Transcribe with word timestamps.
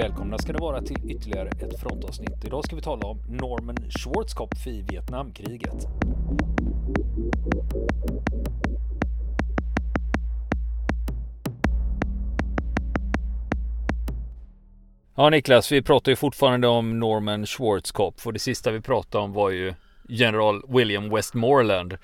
Välkomna 0.00 0.38
ska 0.38 0.52
det 0.52 0.58
vara 0.58 0.82
till 0.82 1.10
ytterligare 1.10 1.48
ett 1.48 1.80
frontavsnitt. 1.80 2.44
Idag 2.44 2.64
ska 2.64 2.76
vi 2.76 2.82
tala 2.82 3.06
om 3.06 3.22
Norman 3.28 3.76
Schwarzkopf 3.90 4.66
i 4.66 4.82
Vietnamkriget. 4.82 5.86
Ja 15.14 15.30
Niklas, 15.30 15.72
vi 15.72 15.82
pratar 15.82 16.12
ju 16.12 16.16
fortfarande 16.16 16.68
om 16.68 16.98
Norman 16.98 17.46
Schwarzkopf 17.46 18.26
och 18.26 18.32
det 18.32 18.38
sista 18.38 18.70
vi 18.70 18.80
pratade 18.80 19.24
om 19.24 19.32
var 19.32 19.50
ju 19.50 19.74
General 20.08 20.62
William 20.68 21.10
Westmoreland 21.10 21.96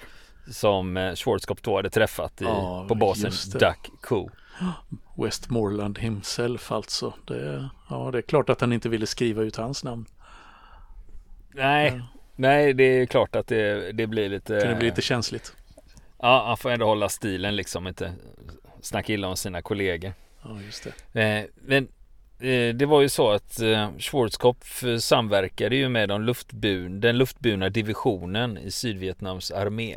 som 0.50 0.96
eh, 0.96 1.14
Schwarzkopf 1.14 1.62
då 1.62 1.76
hade 1.76 1.90
träffat 1.90 2.42
i, 2.42 2.44
Ja, 2.44 2.84
på 2.88 2.94
basen. 2.94 3.30
Duck 3.52 3.90
Cove. 4.00 4.30
Westmoreland 5.16 5.98
himself 5.98 6.72
alltså. 6.72 7.14
Det, 7.24 7.68
ja, 7.90 8.10
det 8.10 8.18
är 8.18 8.22
klart 8.22 8.50
att 8.50 8.60
han 8.60 8.72
inte 8.72 8.88
ville 8.88 9.06
skriva 9.06 9.42
ut 9.42 9.56
hans 9.56 9.84
namn. 9.84 10.06
Nej, 11.54 12.02
nej 12.36 12.74
det 12.74 12.84
är 12.84 13.06
klart 13.06 13.36
att 13.36 13.46
det, 13.46 13.92
det 13.92 14.06
blir 14.06 14.28
lite... 14.28 14.54
Det 14.54 14.60
kunde 14.60 14.76
bli 14.76 14.88
lite 14.88 15.02
känsligt. 15.02 15.56
Ja, 16.18 16.44
han 16.46 16.56
får 16.56 16.70
ändå 16.70 16.86
hålla 16.86 17.08
stilen 17.08 17.56
liksom, 17.56 17.86
inte 17.86 18.12
snacka 18.80 19.12
illa 19.12 19.28
om 19.28 19.36
sina 19.36 19.62
kollegor. 19.62 20.12
Ja, 20.42 20.60
just 20.62 20.88
det. 21.12 21.22
Eh, 21.22 21.44
men 21.64 21.88
eh, 22.38 22.74
det 22.74 22.86
var 22.86 23.00
ju 23.00 23.08
så 23.08 23.30
att 23.30 23.60
eh, 23.60 23.90
Schwarzkopf 23.98 24.84
samverkade 25.00 25.76
ju 25.76 25.88
med 25.88 26.08
de 26.08 26.22
luftbun, 26.22 27.00
den 27.00 27.18
luftburna 27.18 27.68
divisionen 27.68 28.58
i 28.58 28.70
Sydvietnams 28.70 29.50
armé 29.50 29.96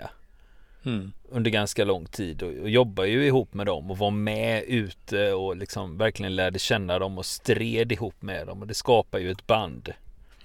Mm. 0.90 1.12
under 1.30 1.52
ganska 1.52 1.86
lång 1.86 2.06
tid 2.06 2.44
och, 2.44 2.54
och 2.62 2.70
jobbar 2.70 3.04
ju 3.04 3.26
ihop 3.26 3.54
med 3.54 3.66
dem 3.66 3.92
och 3.92 3.98
var 3.98 4.12
med 4.12 4.64
ute 4.64 5.34
och 5.34 5.58
liksom 5.58 5.98
verkligen 5.98 6.36
lärde 6.36 6.59
känna 6.59 7.00
dem 7.00 7.18
och 7.18 7.26
stred 7.26 7.92
ihop 7.92 8.22
med 8.22 8.48
dem 8.48 8.62
och 8.62 8.68
det 8.68 8.73
skapar 8.73 9.20
ju 9.20 9.31
ett 9.31 9.48
band. 9.48 9.94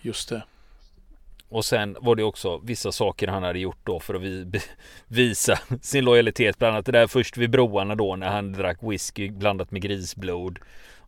Just 0.03 0.28
det. 0.28 0.42
Och 1.48 1.64
sen 1.64 1.97
var 2.01 2.17
det 2.17 2.25
också 2.25 2.61
vissa 2.64 2.92
saker 2.92 3.28
han 3.28 3.42
hade 3.42 3.59
gjort 3.59 3.78
då 3.84 4.01
för 4.01 4.14
att 4.14 4.23
vi, 4.23 4.61
visa 5.06 5.59
sin 5.83 6.05
lojalitet. 6.05 6.58
Bland 6.58 6.75
annat 6.75 6.86
det 6.86 6.92
där 6.92 7.06
först 7.06 7.36
vid 7.36 7.51
broarna 7.51 7.95
då 7.95 8.17
när 8.17 8.29
han 8.29 8.53
drack 8.53 8.79
whisky 8.81 9.31
blandat 9.31 9.70
med 9.70 9.83
grisblod. 9.83 10.58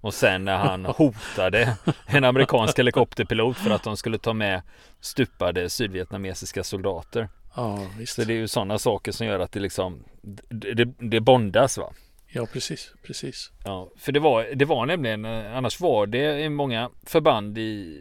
Och 0.01 0.15
sen 0.15 0.45
när 0.45 0.57
han 0.57 0.85
hotade 0.97 1.77
en 2.07 2.25
amerikansk 2.25 2.79
helikopterpilot 2.79 3.57
för 3.57 3.71
att 3.71 3.83
de 3.83 3.97
skulle 3.97 4.19
ta 4.19 4.33
med 4.33 4.63
stupade 5.01 5.71
sydvietnamesiska 5.71 6.65
soldater. 6.65 7.29
Ja, 7.57 7.87
visst. 7.99 8.15
Så 8.15 8.25
det 8.25 8.33
är 8.33 8.39
ju 8.39 8.49
sådana 8.49 8.79
saker 8.79 9.13
som 9.13 9.27
gör 9.27 9.41
att 9.41 9.53
det 9.53 9.61
liksom 9.61 10.05
det, 10.49 10.85
det, 10.85 11.21
bondas 11.21 11.79
va. 11.79 11.93
Ja, 12.27 12.47
precis. 12.53 12.93
Precis. 13.03 13.51
Ja, 13.65 13.91
för 13.97 14.13
det 14.13 14.21
var, 14.21 14.45
det 14.55 14.65
var 14.65 14.87
nämligen, 14.87 15.25
eh, 15.25 15.57
annars 15.57 15.81
var 15.81 16.07
det 16.07 16.49
många 16.49 16.91
förband 17.03 17.59
i 17.59 18.01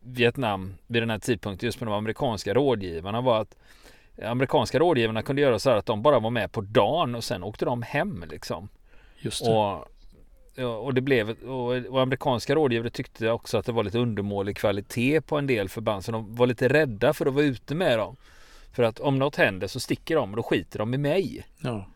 Vietnam 0.00 0.74
vid 0.86 1.02
den 1.02 1.10
här 1.10 1.18
tidpunkten 1.18 1.66
just 1.66 1.80
med 1.80 1.86
de 1.86 1.94
amerikanska 1.94 2.54
rådgivarna 2.54 3.20
var 3.20 3.40
att 3.40 3.56
amerikanska 4.22 4.78
rådgivarna 4.78 5.22
kunde 5.22 5.42
göra 5.42 5.58
så 5.58 5.70
här 5.70 5.76
att 5.76 5.86
de 5.86 6.02
bara 6.02 6.18
var 6.18 6.30
med 6.30 6.52
på 6.52 6.60
dagen 6.60 7.14
och 7.14 7.24
sen 7.24 7.42
åkte 7.42 7.64
de 7.64 7.82
hem 7.82 8.24
liksom. 8.30 8.68
Just 9.18 9.44
det. 9.44 9.50
Och, 9.50 9.86
och 10.84 10.94
det 10.94 11.00
blev, 11.00 11.30
och, 11.30 11.76
och 11.76 12.02
amerikanska 12.02 12.54
rådgivare 12.54 12.90
tyckte 12.90 13.30
också 13.30 13.58
att 13.58 13.66
det 13.66 13.72
var 13.72 13.84
lite 13.84 13.98
undermålig 13.98 14.56
kvalitet 14.56 15.20
på 15.20 15.38
en 15.38 15.46
del 15.46 15.68
förband 15.68 16.04
så 16.04 16.12
de 16.12 16.34
var 16.34 16.46
lite 16.46 16.68
rädda 16.68 17.12
för 17.12 17.26
att 17.26 17.34
vara 17.34 17.44
ute 17.44 17.74
med 17.74 17.98
dem. 17.98 18.16
För 18.78 18.82
att 18.84 19.00
om 19.00 19.18
något 19.18 19.36
händer 19.36 19.66
så 19.66 19.80
sticker 19.80 20.16
de 20.16 20.30
och 20.30 20.36
då 20.36 20.42
skiter 20.42 20.78
de 20.78 20.94
i 20.94 20.98
mig. 20.98 21.46
Ja. 21.60 21.86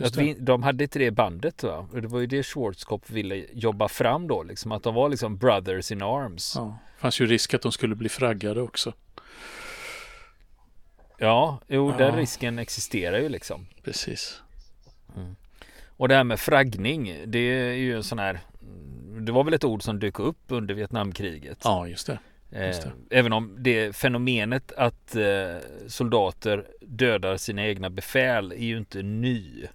Att 0.00 0.16
vi, 0.16 0.34
de 0.34 0.62
hade 0.62 0.84
inte 0.84 0.98
det 0.98 1.10
bandet 1.10 1.62
va? 1.62 1.88
Och 1.92 2.02
det 2.02 2.08
var 2.08 2.20
ju 2.20 2.26
det 2.26 2.42
Schwarzkopf 2.42 3.10
ville 3.10 3.44
jobba 3.52 3.88
fram 3.88 4.28
då 4.28 4.42
liksom. 4.42 4.72
Att 4.72 4.82
de 4.82 4.94
var 4.94 5.08
liksom 5.08 5.36
brothers 5.38 5.92
in 5.92 6.02
arms. 6.02 6.52
Ja, 6.56 6.62
Ja. 6.62 6.78
Fanns 6.98 7.20
ju 7.20 7.26
risk 7.26 7.54
att 7.54 7.62
de 7.62 7.72
skulle 7.72 7.94
bli 7.94 8.08
fraggade 8.08 8.60
också. 8.60 8.92
jo 11.68 11.90
den 11.98 12.14
Ja. 12.14 12.16
risken 12.16 12.58
existerar 12.58 13.18
ju 13.18 13.28
liksom. 13.28 13.66
Precis. 13.84 14.40
Och 15.86 16.08
det 16.08 16.14
här 16.14 16.24
med 16.24 16.40
fraggning. 16.40 17.14
Det 17.26 17.38
är 17.38 17.72
ju 17.72 17.96
en 17.96 18.04
sån 18.04 18.18
här. 18.18 18.40
Det 19.20 19.32
var 19.32 19.44
väl 19.44 19.54
ett 19.54 19.64
ord 19.64 19.82
som 19.82 19.98
dök 19.98 20.18
upp 20.18 20.44
under 20.48 20.74
Vietnamkriget. 20.74 21.58
Ja, 21.64 21.86
just 21.86 22.06
det. 22.06 22.18
Eh, 22.50 22.76
även 23.10 23.32
om 23.32 23.56
det 23.58 23.96
fenomenet 23.96 24.72
att 24.72 25.16
eh, 25.16 25.56
soldater 25.86 26.66
dödar 26.80 27.36
sina 27.36 27.66
egna 27.66 27.90
befäl 27.90 28.52
är 28.52 28.56
ju 28.64 28.78
inte 28.78 29.02
ny. 29.02 29.66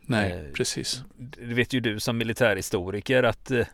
Nej, 0.00 0.32
Eh, 0.32 0.52
precis. 0.52 1.02
Det 1.16 1.54
vet 1.54 1.72
ju 1.72 1.80
du 1.80 2.00
som 2.00 2.18
militärhistoriker 2.18 3.22
att 3.22 3.50
eh, 3.50 3.66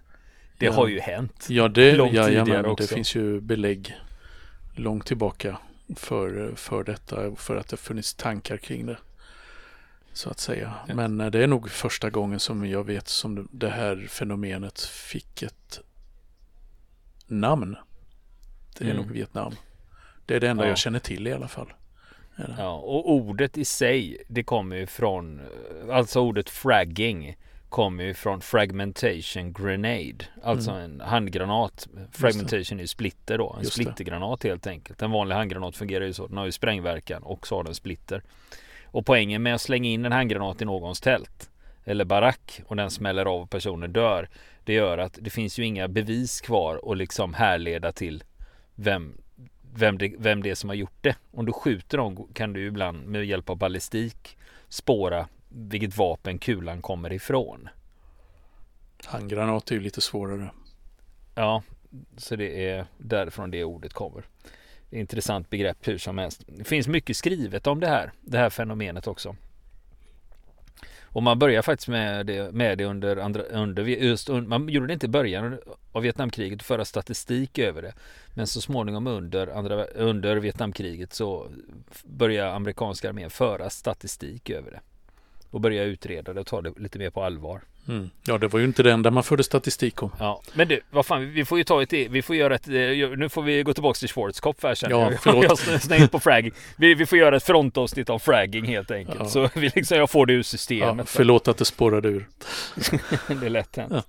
det 0.59 0.67
Ja. 0.67 0.73
har 0.73 0.89
ju 0.89 1.01
hänt. 1.01 1.47
Ja, 1.51 1.69
det, 1.69 1.97
långt 1.97 2.13
ja, 2.15 2.25
tidigare 2.25 2.49
jajamän, 2.49 2.75
det 2.79 2.87
finns 2.87 3.15
ju 3.15 3.41
belägg 3.41 3.95
långt 4.75 5.07
tillbaka 5.07 5.59
för, 5.97 6.53
för 6.57 6.85
detta, 6.85 7.35
för 7.37 7.57
att 7.57 7.69
det 7.69 7.77
funnits 7.77 8.15
tankar 8.15 8.57
kring 8.57 8.87
det. 8.87 8.99
Så 10.13 10.31
att 10.31 10.39
säga. 10.39 10.75
Ja. 10.89 10.95
Men 10.95 11.21
eh, 11.21 11.31
det 11.31 11.43
är 11.43 11.47
nog 11.47 11.71
första 11.71 12.11
gången 12.11 12.41
som 12.41 12.67
jag 12.67 12.85
vet 12.85 13.09
som 13.09 13.49
det 13.53 13.71
här 13.71 14.07
fenomenet 14.09 14.81
fick 14.81 15.43
ett 15.43 15.81
namn. 17.27 17.77
Det 18.79 18.85
är 18.85 18.91
Mm. 18.91 19.03
nog 19.03 19.11
Vietnam. 19.13 19.53
Det 20.27 20.35
är 20.37 20.41
det 20.41 20.49
enda 20.49 20.65
Ja. 20.65 20.69
jag 20.69 20.79
känner 20.79 20.99
till 20.99 21.27
i 21.27 21.33
alla 21.33 21.49
fall. 21.49 21.73
Det. 22.37 22.55
Ja, 22.59 22.73
och 22.75 23.11
ordet 23.13 23.59
i 23.59 23.65
sig, 23.65 24.17
det 24.29 24.43
kommer 24.43 24.77
ju 24.77 24.87
från, 24.87 25.41
alltså 25.91 26.21
ordet 26.21 26.51
fragging 26.51 27.37
kommer 27.69 28.05
ju 28.05 28.15
från 28.15 28.41
fragmentation 28.41 29.53
grenade. 29.53 30.25
Alltså 30.43 30.71
en 30.71 31.01
handgranat. 31.01 31.89
Fragmentation 32.13 32.79
är 32.79 32.83
ju 32.83 32.87
splitter 32.87 33.39
då. 33.39 33.47
En 33.47 33.51
Mm. 33.53 33.63
Just 33.65 33.77
det. 33.77 33.83
splittergranat 33.85 34.43
helt 34.43 34.67
enkelt. 34.67 35.03
En 35.03 35.11
vanlig 35.11 35.35
handgranat 35.37 35.77
fungerar 35.77 36.05
ju 36.05 36.13
så. 36.13 36.27
Den 36.27 36.37
har 36.37 36.45
ju 36.47 36.53
sprängverkan 36.53 37.23
och 37.23 37.47
så 37.47 37.57
har 37.57 37.65
den 37.65 37.75
splitter. 37.75 38.23
Och 38.85 39.07
poängen 39.07 39.43
med 39.43 39.55
att 39.55 39.61
slänga 39.61 39.89
in 39.89 40.05
en 40.05 40.13
handgranat 40.13 40.63
i 40.63 40.65
någons 40.65 41.01
tält 41.01 41.51
eller 41.85 42.05
barack 42.05 42.61
och 42.67 42.77
den 42.77 42.91
smäller 42.91 43.25
av 43.27 43.43
och 43.43 43.51
personen 43.51 43.93
dör. 43.93 44.29
Det 44.65 44.73
gör 44.73 44.99
att 44.99 45.19
det 45.21 45.31
finns 45.31 45.59
ju 45.59 45.65
inga 45.67 45.89
bevis 45.89 46.41
kvar 46.41 46.85
och 46.85 46.97
liksom 46.97 47.35
härleda 47.35 47.93
till 47.93 48.23
vem, 48.75 49.17
vem, 49.75 49.99
det, 49.99 50.15
vem 50.19 50.43
det 50.43 50.51
är 50.51 50.55
som 50.55 50.69
har 50.69 50.77
gjort 50.77 50.99
det. 51.01 51.17
Om 51.31 51.47
du 51.47 51.53
skjuter 51.53 51.99
dem 51.99 52.29
kan 52.33 52.53
du 52.53 52.67
ibland 52.67 53.07
med 53.07 53.25
hjälp 53.25 53.51
av 53.51 53.57
ballistik 53.57 54.37
spåra 54.69 55.29
vilket 55.49 55.97
vapen 55.97 56.39
kulan 56.39 56.83
kommer 56.83 57.13
ifrån. 57.13 57.69
Handgranat 59.05 59.71
är 59.71 59.75
ju 59.75 59.81
lite 59.81 60.01
svårare. 60.01 60.51
Ja, 61.35 61.63
så 62.17 62.37
det 62.37 62.69
är 62.69 62.87
därifrån 62.99 63.51
det 63.51 63.65
ordet 63.65 63.93
kommer. 63.93 64.25
Intressant 64.91 65.51
begrepp 65.51 65.89
hur 65.89 65.99
som 65.99 66.19
helst. 66.19 66.45
Det 66.47 66.65
finns 66.65 66.89
mycket 66.89 67.17
skrivet 67.17 67.67
om 67.67 67.81
det 67.81 67.89
här, 67.89 68.13
det 68.21 68.39
här 68.39 68.51
fenomenet 68.51 69.07
också. 69.07 69.37
Och 71.13 71.23
man 71.23 71.39
börjar 71.39 71.63
faktiskt 71.63 71.89
med 71.89 72.27
det, 72.27 72.53
med 72.53 72.79
det 72.79 72.85
under 72.85 73.17
andra, 73.17 73.43
under, 73.43 73.85
just, 73.85 74.29
man 74.29 74.69
gjorde 74.69 74.87
det 74.87 74.93
inte 74.93 75.07
i 75.07 75.09
början 75.09 75.59
av 75.93 76.03
Vietnamkriget, 76.03 76.61
att 76.61 76.67
föra 76.67 76.85
statistik 76.85 77.59
över 77.59 77.83
det. 77.83 77.95
Men 78.35 78.47
så 78.47 78.61
småningom 78.61 79.07
under, 79.07 79.47
andra, 79.47 79.85
under 79.85 80.37
Vietnamkriget 80.37 81.13
så 81.13 81.51
började 82.05 82.53
amerikanska 82.53 83.09
armén 83.09 83.31
föra 83.31 83.71
statistik 83.71 84.51
över 84.51 84.71
det. 84.71 84.81
Och 85.51 85.61
börja 85.61 85.85
utreda 85.85 86.33
det 86.33 86.41
och 86.41 86.47
ta 86.47 86.63
det 86.63 86.79
lite 86.79 86.99
mer 86.99 87.11
på 87.11 87.23
allvar. 87.23 87.61
Mm. 87.91 88.11
Ja, 88.27 88.39
det 88.39 88.49
var 88.49 88.59
ju 88.61 88.65
inte 88.67 88.83
det 88.83 88.93
enda 88.93 89.11
man 89.11 89.23
förde 89.23 89.43
statistik 89.45 90.03
om. 90.03 90.11
Ja, 90.19 90.43
men 90.55 90.69
du, 90.69 90.81
vad 90.91 91.07
fan, 91.07 91.33
vi 91.33 91.45
får 91.45 91.59
ju 91.59 91.65
ta 91.65 91.83
ett, 91.83 91.93
vi 91.93 92.23
får 92.23 92.37
göra 92.37 92.55
ett, 92.55 92.69
eh, 92.69 92.75
nu 93.17 93.29
får 93.29 93.43
vi 93.43 93.63
gå 93.63 93.75
tillbaka 93.75 93.99
till 93.99 94.09
Schwarzkopf 94.09 94.63
här 94.63 94.75
sen. 94.75 94.91
Ja, 94.91 95.01
Jag- 95.11 95.21
förlåt. 95.23 95.45
Jag 95.69 95.83
snängt 95.83 96.13
på 96.13 96.21
fragging. 96.21 96.53
Vi, 96.77 96.95
vi 96.95 97.07
får 97.07 97.19
göra 97.19 97.37
ett 97.37 97.43
frontavsnitt 97.43 98.11
av 98.11 98.19
fragging 98.19 98.65
helt 98.65 98.91
enkelt. 98.91 99.19
Ja. 99.21 99.29
Så 99.29 99.49
vi 99.55 99.69
liksom, 99.75 99.97
jag 99.99 100.11
får 100.11 100.27
det 100.27 100.33
ur 100.33 100.39
Ja, 100.39 100.43
systemet. 100.43 101.09
förlåt 101.09 101.49
att 101.49 101.57
det 101.59 101.65
spårade 101.65 102.09
ur. 102.09 102.29
det 103.41 103.47
är 103.47 103.51
lätt 103.51 103.77
hänt. 103.77 104.07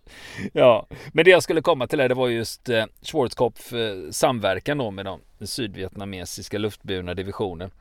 Ja. 0.54 0.88
men 1.14 1.26
det 1.26 1.32
jag 1.32 1.44
skulle 1.44 1.62
komma 1.62 1.88
till 1.88 2.00
här, 2.00 2.10
det 2.10 2.16
var 2.16 2.28
just 2.28 2.70
eh, 2.70 2.86
Schwarzkopf 3.02 3.74
eh, 3.74 3.96
samverkan 4.12 4.78
då 4.78 4.92
med 4.92 5.06
de 5.06 5.20
sydvietnamesiska 5.48 6.58
luftburna 6.58 7.14
divisionen. 7.14 7.72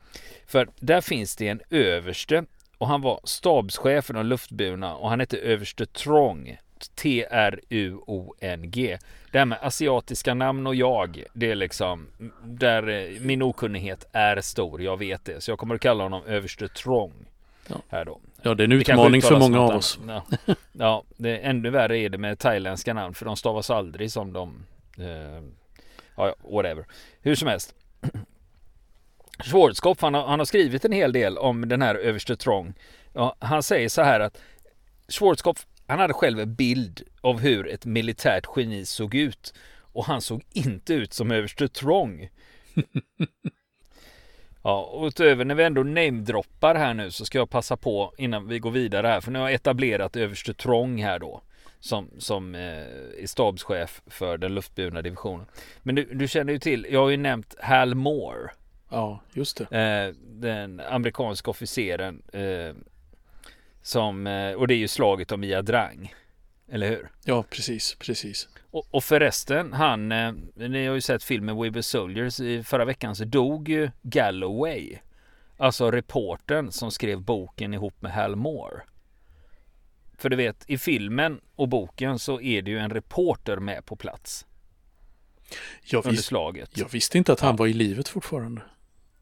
För 0.47 0.67
där 0.79 1.01
finns 1.01 1.35
det 1.35 1.47
en 1.47 1.59
överste 1.69 2.43
och 2.81 2.87
han 2.87 3.01
var 3.01 3.19
stabschef 3.23 4.05
för 4.05 4.13
de 4.13 4.25
luftburna 4.25 4.95
och 4.95 5.09
han 5.09 5.19
hette 5.19 5.37
överste 5.37 5.85
Trong. 5.85 6.57
T-R-U-O-N-G. 6.95 8.97
Det 9.31 9.37
här 9.37 9.45
med 9.45 9.57
asiatiska 9.61 10.33
namn 10.33 10.67
och 10.67 10.75
jag, 10.75 11.23
det 11.33 11.51
är 11.51 11.55
liksom 11.55 12.07
där 12.43 12.89
eh, 12.89 13.21
min 13.21 13.41
okunnighet 13.41 14.09
är 14.11 14.41
stor. 14.41 14.81
Jag 14.81 14.97
vet 14.97 15.25
det, 15.25 15.41
så 15.41 15.51
jag 15.51 15.59
kommer 15.59 15.75
att 15.75 15.81
kalla 15.81 16.03
honom 16.03 16.25
överste 16.25 16.67
Trong. 16.67 17.13
Ja. 17.67 17.75
Här 17.89 18.05
då. 18.05 18.19
Ja, 18.41 18.53
det 18.53 18.63
är 18.63 18.65
en 18.65 18.71
utmaning 18.71 19.21
för 19.21 19.39
många 19.39 19.61
av 19.61 19.75
oss. 19.75 19.99
Ja, 20.07 20.25
ja 20.71 21.03
det, 21.17 21.37
ännu 21.37 21.69
värre 21.69 21.97
är 21.97 22.09
det 22.09 22.17
med 22.17 22.39
thailändska 22.39 22.93
namn 22.93 23.13
för 23.13 23.25
de 23.25 23.35
stavas 23.35 23.69
aldrig 23.69 24.11
som 24.11 24.33
de... 24.33 24.65
Eh, 24.97 25.43
ja, 26.15 26.35
whatever. 26.51 26.85
Hur 27.21 27.35
som 27.35 27.47
helst. 27.47 27.75
Schwarzkopf, 29.43 30.01
han 30.01 30.13
har, 30.13 30.27
han 30.27 30.39
har 30.39 30.45
skrivit 30.45 30.85
en 30.85 30.91
hel 30.91 31.13
del 31.13 31.37
om 31.37 31.67
den 31.67 31.81
här 31.81 31.95
överste 31.95 32.35
Trong. 32.35 32.73
Ja, 33.13 33.35
han 33.39 33.63
säger 33.63 33.89
så 33.89 34.01
här 34.01 34.19
att 34.19 34.41
Schwarzkopf, 35.07 35.67
han 35.87 35.99
hade 35.99 36.13
själv 36.13 36.39
en 36.39 36.55
bild 36.55 37.01
av 37.21 37.39
hur 37.39 37.67
ett 37.67 37.85
militärt 37.85 38.47
geni 38.55 38.85
såg 38.85 39.15
ut 39.15 39.53
och 39.93 40.05
han 40.05 40.21
såg 40.21 40.43
inte 40.53 40.93
ut 40.93 41.13
som 41.13 41.31
överste 41.31 41.67
Trång. 41.67 42.29
ja, 44.63 44.81
och 44.83 45.07
utöver 45.07 45.45
när 45.45 45.55
vi 45.55 45.63
ändå 45.63 45.83
namedroppar 45.83 46.75
här 46.75 46.93
nu 46.93 47.11
så 47.11 47.25
ska 47.25 47.37
jag 47.37 47.49
passa 47.49 47.77
på 47.77 48.13
innan 48.17 48.47
vi 48.47 48.59
går 48.59 48.71
vidare 48.71 49.07
här, 49.07 49.21
för 49.21 49.31
nu 49.31 49.39
har 49.39 49.49
jag 49.49 49.55
etablerat 49.55 50.15
överste 50.15 50.53
Trång 50.53 51.03
här 51.03 51.19
då 51.19 51.41
som, 51.79 52.09
som 52.17 52.55
eh, 52.55 52.61
är 53.21 53.27
stabschef 53.27 54.01
för 54.07 54.37
den 54.37 54.55
luftburna 54.55 55.01
divisionen. 55.01 55.45
Men 55.83 55.95
du, 55.95 56.03
du 56.03 56.27
känner 56.27 56.53
ju 56.53 56.59
till, 56.59 56.87
jag 56.89 56.99
har 56.99 57.09
ju 57.09 57.17
nämnt 57.17 57.55
Hal 57.59 57.95
Moore. 57.95 58.51
Ja, 58.91 59.21
just 59.33 59.57
det. 59.69 59.77
Eh, 59.79 60.15
den 60.23 60.79
amerikanska 60.79 61.51
officeren 61.51 62.21
eh, 62.33 62.75
som, 63.81 64.27
eh, 64.27 64.53
och 64.53 64.67
det 64.67 64.73
är 64.73 64.77
ju 64.77 64.87
slaget 64.87 65.31
om 65.31 65.43
Ia 65.43 65.61
Drang. 65.61 66.13
Eller 66.71 66.89
hur? 66.89 67.09
Ja, 67.23 67.43
precis, 67.49 67.95
precis. 67.99 68.49
Och, 68.71 68.87
och 68.91 69.03
förresten, 69.03 69.73
han, 69.73 70.11
eh, 70.11 70.33
ni 70.55 70.87
har 70.87 70.95
ju 70.95 71.01
sett 71.01 71.23
filmen 71.23 71.61
We 71.61 71.69
Were 71.69 71.83
Soldiers 71.83 72.39
i 72.39 72.63
förra 72.63 72.85
veckan 72.85 73.15
så 73.15 73.23
dog 73.25 73.69
ju 73.69 73.89
Galloway. 74.01 74.97
Alltså 75.57 75.91
reporten 75.91 76.71
som 76.71 76.91
skrev 76.91 77.21
boken 77.21 77.73
ihop 77.73 78.01
med 78.01 78.11
Hal 78.11 78.35
Moore. 78.35 78.81
För 80.17 80.29
du 80.29 80.35
vet, 80.35 80.63
i 80.69 80.77
filmen 80.77 81.41
och 81.55 81.67
boken 81.67 82.19
så 82.19 82.41
är 82.41 82.61
det 82.61 82.71
ju 82.71 82.79
en 82.79 82.89
reporter 82.91 83.57
med 83.57 83.85
på 83.85 83.95
plats. 83.95 84.45
Jag, 85.83 85.99
under 86.05 86.11
vis, 86.11 86.25
slaget. 86.25 86.77
jag 86.77 86.89
visste 86.91 87.17
inte 87.17 87.33
att 87.33 87.39
han 87.39 87.49
Ja. 87.53 87.55
var 87.57 87.67
i 87.67 87.73
livet 87.73 88.07
fortfarande. 88.07 88.61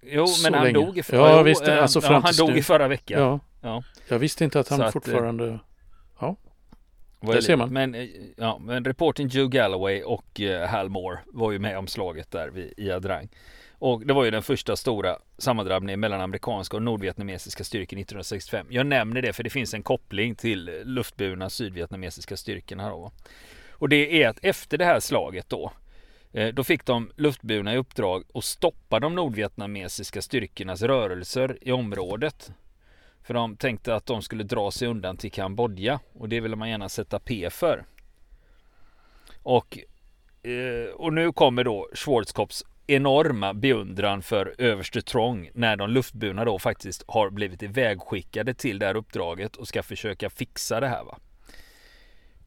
Jo, 0.01 0.27
Så 0.27 0.43
men 0.43 0.53
han 0.53 0.63
länge. 0.63 0.85
dog 0.85 0.97
i, 0.97 1.03
för, 1.03 1.17
Ja, 1.17 1.43
visst, 1.43 1.67
eh, 1.67 1.81
alltså 1.81 1.99
ja, 2.03 2.21
han 2.23 2.33
dog 2.37 2.57
i 2.57 2.63
förra 2.63 2.87
veckan. 2.87 3.21
Ja. 3.21 3.39
Ja. 3.61 3.83
Jag 4.07 4.19
visste 4.19 4.43
inte 4.43 4.59
att 4.59 4.69
han 4.69 4.81
att, 4.81 4.87
eh, 4.87 4.91
fortfarande... 4.91 5.59
Var 7.21 7.33
Där 7.33 7.35
det 7.35 7.45
ser 7.45 7.55
man. 7.55 7.73
Men, 7.73 7.95
eh, 7.95 8.07
ja, 8.37 8.59
men 8.59 8.85
reporten 8.85 9.27
Joe 9.27 9.47
Galloway 9.47 10.03
och 10.03 10.41
Hal 10.69 10.89
Moore 10.89 11.19
var 11.25 11.51
ju 11.51 11.59
med 11.59 11.77
om 11.77 11.87
slaget 11.87 12.31
där 12.31 12.49
vid 12.49 12.73
Ia 12.77 12.99
Drang. 12.99 13.29
Och 13.79 14.05
det 14.05 14.13
var 14.13 14.25
ju 14.25 14.31
den 14.31 14.43
första 14.43 14.75
stora 14.75 15.17
sammandrabbningen 15.37 15.99
mellan 15.99 16.21
amerikanska 16.21 16.77
och 16.77 16.83
nordvietnamesiska 16.83 17.63
styrkor 17.63 17.97
1965. 17.97 18.67
Jag 18.69 18.85
nämner 18.85 19.21
det 19.21 19.33
för 19.33 19.43
det 19.43 19.49
finns 19.49 19.73
en 19.73 19.83
koppling 19.83 20.35
till 20.35 20.81
luftburna 20.85 21.49
sydvietnamesiska 21.49 22.37
styrkorna 22.37 22.89
då. 22.89 23.11
Och 23.71 23.89
det 23.89 24.23
är 24.23 24.29
att 24.29 24.39
efter 24.41 24.77
det 24.77 24.85
här 24.85 24.99
slaget 24.99 25.49
då 25.49 25.71
Eh, 26.33 26.47
då 26.47 26.63
fick 26.63 26.85
de 26.85 27.11
luftburna 27.15 27.73
i 27.73 27.77
uppdrag 27.77 28.23
att 28.33 28.43
stoppa 28.43 28.99
de 28.99 29.15
nordvietnamesiska 29.15 30.21
styrkornas 30.21 30.81
rörelser 30.81 31.57
i 31.61 31.71
området. 31.71 32.51
För 33.23 33.33
de 33.33 33.55
tänkte 33.55 33.95
att 33.95 34.05
de 34.05 34.21
skulle 34.21 34.43
dra 34.43 34.71
sig 34.71 34.87
undan 34.87 35.17
till 35.17 35.31
Kambodja 35.31 35.99
och 36.13 36.29
det 36.29 36.39
ville 36.39 36.55
man 36.55 36.69
gärna 36.69 36.89
sätta 36.89 37.19
P 37.19 37.49
för. 37.51 37.85
Och, 39.43 39.77
eh, 40.43 40.93
och 40.93 41.13
nu 41.13 41.31
kommer 41.31 41.63
då 41.63 41.89
Schwarzkopps 41.93 42.63
enorma 42.87 43.53
beundran 43.53 44.21
för 44.21 44.55
överste 44.57 45.01
Trong 45.01 45.49
när 45.53 45.75
de 45.75 45.89
luftburna 45.89 46.45
då 46.45 46.59
faktiskt 46.59 47.03
har 47.07 47.29
blivit 47.29 47.63
ivägskickade 47.63 48.53
till 48.53 48.79
det 48.79 48.85
här 48.85 48.95
uppdraget 48.95 49.55
och 49.55 49.67
ska 49.67 49.83
försöka 49.83 50.29
fixa 50.29 50.79
det 50.79 50.87
här. 50.87 51.03
va. 51.03 51.17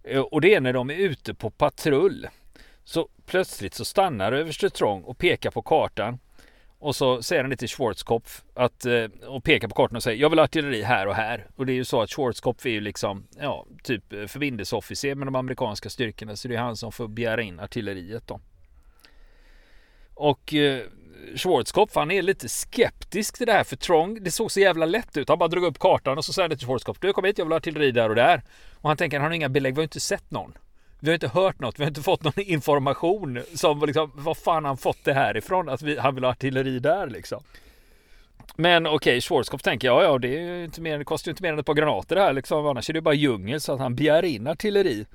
Eh, 0.02 0.20
och 0.20 0.40
det 0.40 0.54
är 0.54 0.60
när 0.60 0.72
de 0.72 0.90
är 0.90 0.94
ute 0.94 1.34
på 1.34 1.50
patrull. 1.50 2.28
Så 2.84 3.08
plötsligt 3.26 3.74
så 3.74 3.84
stannar 3.84 4.32
överste 4.32 4.70
Trong 4.70 5.04
och 5.04 5.18
pekar 5.18 5.50
på 5.50 5.62
kartan 5.62 6.18
och 6.82 6.96
så 6.96 7.22
säger 7.22 7.42
han 7.42 7.50
det 7.50 7.56
till 7.56 7.68
Schwarzkopf 7.68 8.42
att, 8.54 8.86
eh, 8.86 9.04
och 9.26 9.44
pekar 9.44 9.68
på 9.68 9.74
kartan 9.74 9.96
och 9.96 10.02
säger 10.02 10.20
jag 10.20 10.30
vill 10.30 10.38
ha 10.38 10.44
artilleri 10.44 10.82
här 10.82 11.06
och 11.06 11.14
här. 11.14 11.46
Och 11.56 11.66
det 11.66 11.72
är 11.72 11.74
ju 11.74 11.84
så 11.84 12.02
att 12.02 12.10
Schwarzkopf 12.10 12.66
är 12.66 12.70
ju 12.70 12.80
liksom, 12.80 13.26
ja, 13.40 13.66
typ 13.82 14.12
eh, 14.12 14.26
förbindelseofficer 14.26 15.14
med 15.14 15.26
de 15.26 15.34
amerikanska 15.34 15.90
styrkorna. 15.90 16.36
Så 16.36 16.48
det 16.48 16.54
är 16.54 16.58
han 16.58 16.76
som 16.76 16.92
får 16.92 17.08
begära 17.08 17.42
in 17.42 17.60
artilleriet 17.60 18.26
då. 18.26 18.40
Och 20.14 20.54
eh, 20.54 20.82
Schwarzkopf 21.36 21.94
han 21.94 22.10
är 22.10 22.22
lite 22.22 22.48
skeptisk 22.48 23.36
till 23.36 23.46
det 23.46 23.52
här 23.52 23.64
för 23.64 23.76
Trong, 23.76 24.24
det 24.24 24.30
såg 24.30 24.52
så 24.52 24.60
jävla 24.60 24.86
lätt 24.86 25.16
ut. 25.16 25.28
Han 25.28 25.38
bara 25.38 25.48
drog 25.48 25.64
upp 25.64 25.78
kartan 25.78 26.18
och 26.18 26.24
så 26.24 26.32
säger 26.32 26.48
han 26.48 26.58
till 26.58 26.66
Schwarzkopf, 26.66 27.00
du 27.00 27.12
kom 27.12 27.24
hit, 27.24 27.38
jag 27.38 27.44
vill 27.44 27.52
ha 27.52 27.56
artilleri 27.56 27.90
där 27.90 28.08
och 28.08 28.14
där. 28.14 28.42
Och 28.74 28.88
han 28.88 28.96
tänker, 28.96 29.20
han 29.20 29.30
har 29.30 29.36
inga 29.36 29.48
belägg, 29.48 29.74
vi 29.74 29.78
har 29.78 29.82
inte 29.82 30.00
sett 30.00 30.30
någon. 30.30 30.54
Vi 31.04 31.08
har 31.08 31.14
inte 31.14 31.28
hört 31.28 31.60
något, 31.60 31.78
vi 31.78 31.82
har 31.82 31.88
inte 31.88 32.02
fått 32.02 32.24
någon 32.24 32.32
information 32.36 33.42
som 33.54 33.86
liksom, 33.86 34.10
vad 34.14 34.36
fan 34.36 34.64
han 34.64 34.76
fått 34.76 35.04
det 35.04 35.12
här 35.12 35.36
ifrån? 35.36 35.68
Att 35.68 35.82
vi, 35.82 35.98
han 35.98 36.14
vill 36.14 36.24
ha 36.24 36.30
artilleri 36.30 36.78
där 36.78 37.06
liksom. 37.06 37.42
Men 38.56 38.86
okej, 38.86 38.96
okay, 38.96 39.20
Schwarzkopf 39.20 39.62
tänker, 39.62 39.88
ja 39.88 40.02
ja, 40.02 40.18
det, 40.18 40.38
är 40.38 40.40
ju 40.40 40.64
inte 40.64 40.80
mer, 40.80 40.98
det 40.98 41.04
kostar 41.04 41.28
ju 41.28 41.32
inte 41.32 41.42
mer 41.42 41.52
än 41.52 41.58
ett 41.58 41.66
par 41.66 41.74
granater 41.74 42.16
det 42.16 42.22
här 42.22 42.32
liksom, 42.32 42.66
annars 42.66 42.90
är 42.90 42.94
det 42.94 43.00
bara 43.00 43.14
djungel 43.14 43.60
så 43.60 43.72
att 43.72 43.80
han 43.80 43.94
begär 43.94 44.22
in 44.22 44.46
artilleri. 44.46 45.06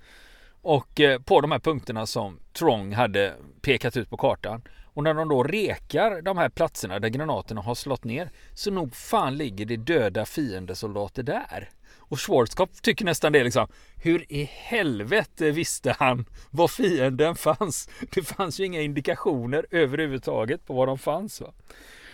Och 0.62 1.00
eh, 1.00 1.22
på 1.22 1.42
de 1.42 1.52
här 1.52 1.60
punkterna 1.60 2.06
som 2.06 2.40
Trong 2.54 2.94
hade 2.94 3.34
pekat 3.62 3.98
ut 3.98 4.10
på 4.10 4.18
kartan. 4.18 4.62
Och 4.84 5.04
när 5.04 5.14
de 5.14 5.30
då 5.30 5.44
rekar 5.44 6.22
de 6.22 6.38
här 6.38 6.50
platserna 6.50 7.00
där 7.00 7.10
granaterna 7.10 7.62
har 7.62 7.76
slått 7.76 8.04
ner 8.04 8.30
så 8.54 8.72
nog 8.72 8.96
fan 8.96 9.38
ligger 9.38 9.66
det 9.66 9.78
döda 9.78 10.26
fiendesoldater 10.26 11.24
där. 11.24 11.70
Och 12.10 12.20
Schwarzkopf 12.20 12.82
tycker 12.82 13.06
nästan 13.06 13.32
det 13.34 13.44
liksom. 13.44 13.68
Hur 13.96 14.32
i 14.32 14.44
helvete 14.44 15.52
visste 15.52 15.96
han 16.00 16.26
var 16.50 16.68
fienden 16.68 17.36
fanns? 17.36 17.90
Det 18.14 18.22
fanns 18.22 18.60
ju 18.60 18.66
inga 18.66 18.82
indikationer 18.82 19.66
överhuvudtaget 19.72 20.66
på 20.66 20.74
var 20.74 20.88
de 20.88 20.98
fanns. 20.98 21.42
Va? 21.42 21.54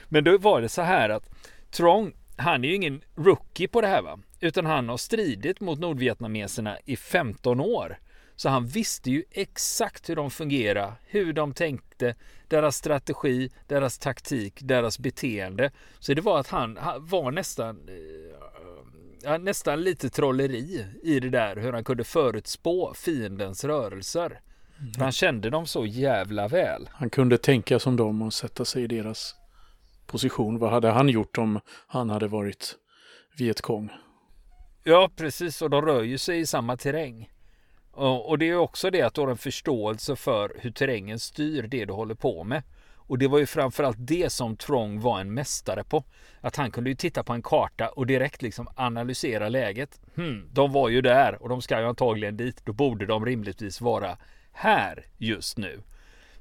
Men 0.10 0.24
då 0.24 0.38
var 0.38 0.62
det 0.62 0.70
så 0.70 0.82
här 0.82 1.10
att 1.10 1.30
Trong, 1.72 2.14
han 2.38 2.64
är 2.64 2.68
ju 2.68 2.76
ingen 2.76 3.02
rookie 3.16 3.68
på 3.68 3.82
det 3.82 3.88
här 3.88 4.02
va. 4.02 4.20
Utan 4.40 4.66
han 4.66 4.90
har 4.90 4.98
stridit 4.98 5.60
mot 5.60 5.80
nordvietnameserna 5.80 6.78
i 6.86 6.96
15 6.96 7.60
år. 7.60 7.98
Så 8.36 8.50
han 8.50 8.68
visste 8.68 9.12
ju 9.12 9.24
exakt 9.32 10.10
hur 10.10 10.16
de 10.16 10.32
fungerar, 10.32 10.94
hur 11.06 11.34
de 11.34 11.54
tänkte, 11.54 12.16
deras 12.48 12.76
strategi, 12.76 13.50
deras 13.68 14.00
taktik, 14.00 14.60
deras 14.62 15.00
beteende. 15.00 15.72
Så 16.00 16.14
det 16.14 16.22
var 16.22 16.40
att 16.40 16.48
han, 16.48 16.78
han 16.78 17.06
var 17.06 17.32
nästan 17.32 17.90
eh, 17.90 18.33
ja, 19.24 19.38
nästan 19.38 19.82
lite 19.82 20.10
trolleri 20.10 20.86
i 21.04 21.20
det 21.20 21.30
där 21.30 21.56
hur 21.56 21.74
han 21.74 21.84
kunde 21.84 22.04
förutspå 22.04 22.94
fiendens 22.96 23.64
rörelser. 23.64 24.42
Mm. 24.80 24.92
Han 24.98 25.12
kände 25.12 25.50
dem 25.50 25.68
så 25.68 25.86
jävla 25.86 26.48
väl. 26.48 26.90
Han 26.92 27.10
kunde 27.10 27.38
tänka 27.38 27.80
som 27.80 27.96
dem 27.96 28.22
och 28.22 28.34
sätta 28.34 28.66
sig 28.66 28.84
i 28.84 28.88
deras 28.88 29.36
position. 30.06 30.60
Vad 30.60 30.72
hade 30.72 30.90
han 30.90 31.10
gjort 31.10 31.38
om 31.38 31.60
han 31.88 32.10
hade 32.10 32.28
varit 32.28 32.76
Vietkong? 33.38 33.90
Ja, 34.84 35.10
precis. 35.16 35.62
Och 35.62 35.70
de 35.70 35.86
rör 35.86 36.04
ju 36.04 36.18
sig 36.18 36.40
i 36.40 36.46
samma 36.46 36.78
terräng. 36.78 37.30
Och, 37.92 38.30
och 38.30 38.38
det 38.38 38.50
är 38.50 38.56
också 38.56 38.90
det 38.90 39.02
att 39.02 39.14
du 39.14 39.22
har 39.22 39.28
en 39.28 39.38
förståelse 39.38 40.16
för 40.16 40.56
hur 40.60 40.72
terrängen 40.72 41.20
styr 41.20 41.68
det 41.68 41.86
du 41.86 41.94
håller 41.94 42.16
på 42.16 42.44
med. 42.44 42.64
Och 43.08 43.18
det 43.18 43.28
var 43.28 43.40
ju 43.40 43.46
framförallt 43.46 43.98
det 44.00 44.32
som 44.32 44.58
Trong 44.58 45.00
var 45.00 45.20
en 45.20 45.34
mästare 45.34 45.84
på. 45.84 46.04
Att 46.42 46.56
han 46.56 46.72
kunde 46.72 46.90
ju 46.90 46.96
titta 46.96 47.24
på 47.24 47.34
en 47.34 47.42
karta 47.42 47.90
och 47.90 48.08
direkt 48.08 48.42
liksom 48.42 48.68
analysera 48.76 49.50
läget. 49.50 50.02
Hmm, 50.16 50.50
de 50.52 50.72
var 50.72 50.90
ju 50.90 51.02
där 51.02 51.42
och 51.44 51.50
de 51.50 51.62
ska 51.62 51.80
ju 51.80 51.86
antagligen 51.86 52.38
dit. 52.38 52.66
Då 52.66 52.74
borde 52.74 53.06
de 53.06 53.26
rimligtvis 53.26 53.82
vara 53.82 54.18
här 54.52 55.06
just 55.18 55.58
nu. 55.58 55.82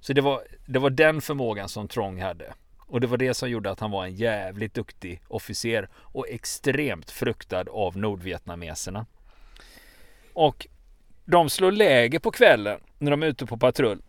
Så 0.00 0.12
det 0.12 0.20
var, 0.20 0.42
det 0.66 0.78
var 0.78 0.90
den 0.90 1.20
förmågan 1.20 1.68
som 1.68 1.88
Trong 1.88 2.20
hade. 2.20 2.54
Och 2.78 3.00
det 3.00 3.06
var 3.06 3.16
det 3.16 3.34
som 3.34 3.50
gjorde 3.50 3.70
att 3.70 3.80
han 3.80 3.90
var 3.90 4.04
en 4.04 4.14
jävligt 4.14 4.74
duktig 4.74 5.22
officer 5.28 5.88
och 5.94 6.28
extremt 6.28 7.10
fruktad 7.10 7.64
av 7.70 7.96
nordvietnameserna. 7.96 9.06
Och 10.32 10.66
de 11.24 11.50
slår 11.50 11.72
läge 11.72 12.20
på 12.20 12.30
kvällen 12.30 12.80
när 12.98 13.10
de 13.10 13.22
är 13.22 13.26
ute 13.26 13.46
på 13.46 13.56
patrull. 13.56 14.02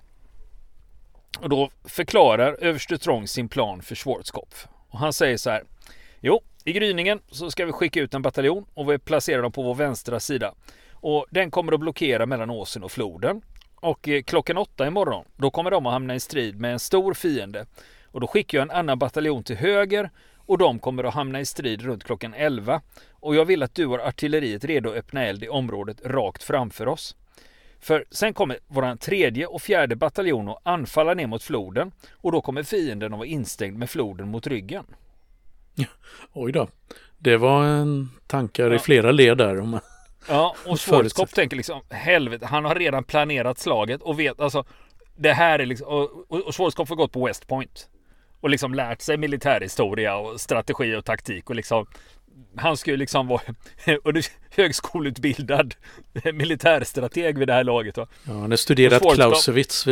Och 1.39 1.49
då 1.49 1.69
förklarar 1.83 2.57
överste 2.59 2.97
Trong 2.97 3.27
sin 3.27 3.49
plan 3.49 3.81
för 3.81 3.95
Schwarzkopf. 3.95 4.67
Och 4.89 4.99
han 4.99 5.13
säger 5.13 5.37
så 5.37 5.49
här. 5.49 5.63
Jo, 6.21 6.41
i 6.65 6.73
gryningen 6.73 7.19
så 7.31 7.51
ska 7.51 7.65
vi 7.65 7.71
skicka 7.71 7.99
ut 7.99 8.13
en 8.13 8.21
bataljon 8.21 8.65
och 8.73 8.91
vi 8.91 8.97
placerar 8.97 9.41
dem 9.41 9.51
på 9.51 9.63
vår 9.63 9.75
vänstra 9.75 10.19
sida. 10.19 10.53
Och 10.93 11.25
den 11.29 11.51
kommer 11.51 11.73
att 11.73 11.79
blockera 11.79 12.25
mellan 12.25 12.49
åsen 12.49 12.83
och 12.83 12.91
floden. 12.91 13.41
Och 13.75 14.07
eh, 14.07 14.23
klockan 14.23 14.57
åtta 14.57 14.87
imorgon, 14.87 15.25
då 15.35 15.51
kommer 15.51 15.71
de 15.71 15.85
att 15.85 15.93
hamna 15.93 16.15
i 16.15 16.19
strid 16.19 16.59
med 16.59 16.73
en 16.73 16.79
stor 16.79 17.13
fiende. 17.13 17.65
Och 18.11 18.21
då 18.21 18.27
skickar 18.27 18.57
jag 18.57 18.63
en 18.63 18.77
annan 18.77 18.99
bataljon 18.99 19.43
till 19.43 19.55
höger 19.55 20.09
och 20.37 20.57
de 20.57 20.79
kommer 20.79 21.03
att 21.03 21.13
hamna 21.13 21.39
i 21.39 21.45
strid 21.45 21.81
runt 21.81 22.03
klockan 22.03 22.33
11. 22.33 22.81
Och 23.11 23.35
jag 23.35 23.45
vill 23.45 23.63
att 23.63 23.75
du 23.75 23.87
har 23.87 23.99
artilleriet 23.99 24.65
redo 24.65 24.89
att 24.89 24.95
öppna 24.95 25.25
eld 25.25 25.43
i 25.43 25.49
området 25.49 26.05
rakt 26.05 26.43
framför 26.43 26.87
oss. 26.87 27.15
För 27.83 28.05
sen 28.11 28.33
kommer 28.33 28.59
våran 28.67 28.97
tredje 28.97 29.45
och 29.45 29.61
fjärde 29.61 29.95
bataljon 29.95 30.49
att 30.49 30.59
anfalla 30.63 31.13
ner 31.13 31.27
mot 31.27 31.43
floden 31.43 31.91
och 32.13 32.31
då 32.31 32.41
kommer 32.41 32.63
fienden 32.63 33.13
att 33.13 33.19
vara 33.19 33.27
instängd 33.27 33.77
med 33.77 33.89
floden 33.89 34.27
mot 34.27 34.47
ryggen. 34.47 34.85
Oj 36.33 36.51
då. 36.51 36.67
Det 37.17 37.37
var 37.37 37.63
en 37.63 38.09
tankar 38.27 38.69
Ja. 38.69 38.75
i 38.75 38.79
flera 38.79 39.11
led 39.11 39.37
där. 39.37 39.59
Om 39.59 39.69
man... 39.69 39.79
Ja, 40.27 40.55
och 40.65 40.79
Schwarzkopf 40.79 41.33
tänker 41.33 41.57
liksom 41.57 41.81
helvete, 41.89 42.45
han 42.45 42.65
har 42.65 42.75
redan 42.75 43.03
planerat 43.03 43.59
slaget 43.59 44.01
och 44.01 44.19
vet 44.19 44.39
alltså 44.39 44.65
det 45.15 45.33
här 45.33 45.59
är 45.59 45.65
liksom, 45.65 45.87
och, 45.87 46.31
och, 46.31 46.39
och 46.39 46.55
Schwarzkopf 46.55 46.89
har 46.89 46.95
gått 46.95 47.11
på 47.11 47.25
West 47.25 47.47
Point 47.47 47.89
och 48.41 48.49
liksom 48.49 48.73
lärt 48.73 49.01
sig 49.01 49.17
militärhistoria 49.17 50.15
och 50.15 50.41
strategi 50.41 50.95
och 50.95 51.05
taktik 51.05 51.49
och 51.49 51.55
liksom 51.55 51.85
han 52.55 52.77
ska 52.77 52.91
ju 52.91 52.97
liksom 52.97 53.27
vara 53.27 53.41
högskoleutbildad 54.49 55.75
militärstrateg 56.33 57.37
vid 57.37 57.47
det 57.47 57.53
här 57.53 57.63
laget. 57.63 57.97
Va? 57.97 58.07
Ja, 58.27 58.33
han 58.33 58.51
har 58.51 58.57
studerat 58.57 59.13
Clausewitz 59.13 59.85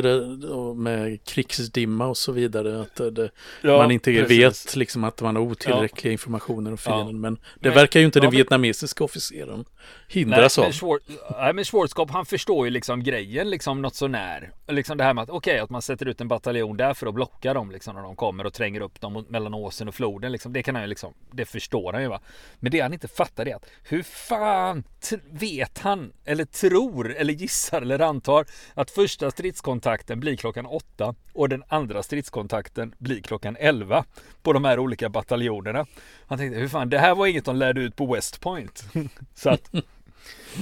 med 0.76 1.26
krigsdimma 1.26 2.08
och 2.08 2.18
så 2.18 2.32
vidare. 2.32 2.82
Att 2.82 3.16
det, 3.16 3.30
ja, 3.62 3.78
man 3.78 3.92
inte 3.92 4.14
precis. 4.14 4.40
vet 4.40 4.76
liksom 4.76 5.04
att 5.04 5.22
man 5.22 5.36
har 5.36 5.44
otillräckliga 5.44 6.12
ja. 6.12 6.14
informationer 6.14 6.72
om 6.72 6.78
fienden. 6.78 7.16
Ja. 7.16 7.22
Men 7.22 7.36
det 7.36 7.70
men, 7.70 7.74
verkar 7.74 8.00
ju 8.00 8.06
inte 8.06 8.20
den 8.20 8.32
vietnamesiska 8.32 9.04
officeren 9.04 9.66
hindras 10.08 10.58
nej, 10.58 10.68
av. 10.68 10.72
Schwar 10.72 11.00
nej, 11.40 11.54
men 11.54 11.66
Schwarzkopf 11.66 12.12
han 12.12 12.26
förstår 12.26 12.68
ju 12.68 12.72
liksom 12.72 13.04
grejen 13.04 13.50
liksom 13.50 13.82
något 13.82 13.96
sånär. 13.96 14.52
Liksom 14.68 14.98
det 14.98 15.04
här 15.04 15.14
med 15.14 15.22
att 15.22 15.30
okej, 15.30 15.52
okay, 15.52 15.64
att 15.64 15.70
man 15.70 15.82
sätter 15.82 16.06
ut 16.06 16.22
en 16.22 16.28
bataljon 16.28 16.78
där 16.78 16.94
för 16.94 17.08
att 17.08 17.14
blocka 17.14 17.54
dem 17.54 17.72
liksom 17.72 17.96
när 17.96 18.02
de 18.02 18.16
kommer 18.16 18.46
och 18.46 18.54
tränger 18.54 18.82
upp 18.82 19.02
dem 19.02 19.26
mellan 19.30 19.54
åsen 19.54 19.88
och 19.88 19.96
floden. 19.96 20.32
Liksom. 20.32 20.54
Det 20.54 20.64
kan 20.64 20.76
han 20.76 20.84
ju 20.84 20.88
liksom, 20.88 21.14
det 21.32 21.46
förstår 21.46 21.94
han 21.94 22.02
ju 22.02 22.08
va. 22.08 22.20
Men 22.60 22.72
det 22.72 22.80
han 22.80 22.94
inte 22.94 23.08
fattar 23.08 23.48
är 23.48 23.56
att 23.56 23.66
hur 23.84 24.04
fan 24.04 24.84
vet 25.32 25.78
han 25.78 26.14
eller 26.26 26.46
tror 26.46 27.16
eller 27.16 27.34
gissar 27.34 27.82
eller 27.82 28.00
antar 28.00 28.46
att 28.74 28.92
första 28.92 29.32
stridskontakten 29.32 30.20
blir 30.20 30.36
klockan 30.36 30.66
åtta 30.66 31.16
och 31.34 31.50
den 31.50 31.64
andra 31.68 32.04
stridskontakten 32.04 32.96
blir 32.98 33.22
klockan 33.22 33.56
elva 33.60 34.06
på 34.44 34.54
de 34.54 34.66
här 34.66 34.80
olika 34.80 35.10
bataljonerna. 35.10 35.86
Han 36.28 36.38
tänkte 36.38 36.60
hur 36.60 36.68
fan, 36.68 36.90
det 36.90 37.00
här 37.00 37.16
var 37.16 37.28
inget 37.28 37.46
de 37.46 37.56
lärde 37.56 37.82
ut 37.82 37.96
på 37.96 38.14
West 38.14 38.42
Point. 38.42 38.84
Så 39.36 39.50
att 39.50 39.72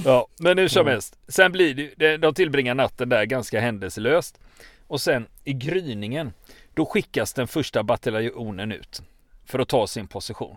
Ja, 0.04 0.26
men 0.38 0.58
hur 0.58 0.68
som 0.68 0.86
helst. 0.86 1.18
Sen 1.28 1.52
blir 1.52 1.92
det, 1.96 2.16
de 2.16 2.34
tillbringar 2.34 2.74
natten 2.74 3.08
där 3.08 3.24
ganska 3.24 3.60
händelselöst. 3.60 4.40
Och 4.86 5.00
sen 5.00 5.26
i 5.44 5.52
gryningen, 5.52 6.32
då 6.74 6.86
skickas 6.86 7.32
den 7.32 7.48
första 7.48 7.82
bataljonen 7.82 8.72
ut 8.72 9.02
för 9.44 9.58
att 9.58 9.68
ta 9.68 9.86
sin 9.86 10.08
position. 10.08 10.56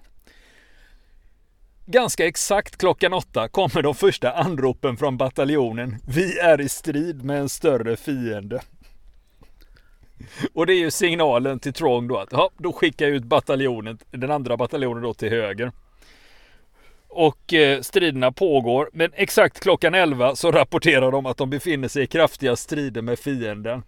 Ganska 1.86 2.28
exakt 2.28 2.78
klockan 2.78 3.14
åtta 3.14 3.48
kommer 3.48 3.82
de 3.82 3.96
första 3.96 4.32
anropen 4.32 4.98
från 4.98 5.18
bataljonen. 5.18 5.96
Vi 6.08 6.40
är 6.40 6.62
i 6.62 6.70
strid 6.70 7.24
med 7.24 7.40
en 7.40 7.50
större 7.50 7.96
fiende. 7.96 8.62
Och 10.54 10.66
det 10.66 10.74
är 10.74 10.80
ju 10.80 10.92
signalen 10.92 11.60
till 11.60 11.74
Trong 11.74 12.08
då 12.08 12.18
att 12.18 12.32
ja, 12.32 12.50
då 12.58 12.74
skickar 12.74 13.06
jag 13.06 13.16
ut 13.16 13.24
bataljonen, 13.24 13.98
den 14.12 14.32
andra 14.32 14.58
bataljonen 14.58 15.04
då 15.04 15.14
till 15.14 15.30
höger. 15.30 15.72
Och 17.08 17.54
eh, 17.54 17.82
striderna 17.82 18.32
pågår, 18.32 18.90
men 18.94 19.12
exakt 19.16 19.60
klockan 19.60 19.94
11 19.94 20.36
så 20.36 20.52
rapporterar 20.52 21.12
de 21.12 21.26
att 21.26 21.38
de 21.38 21.50
befinner 21.50 21.88
sig 21.88 22.04
i 22.04 22.08
kraftiga 22.08 22.56
strider 22.56 23.02
med 23.02 23.20
fienden. 23.20 23.84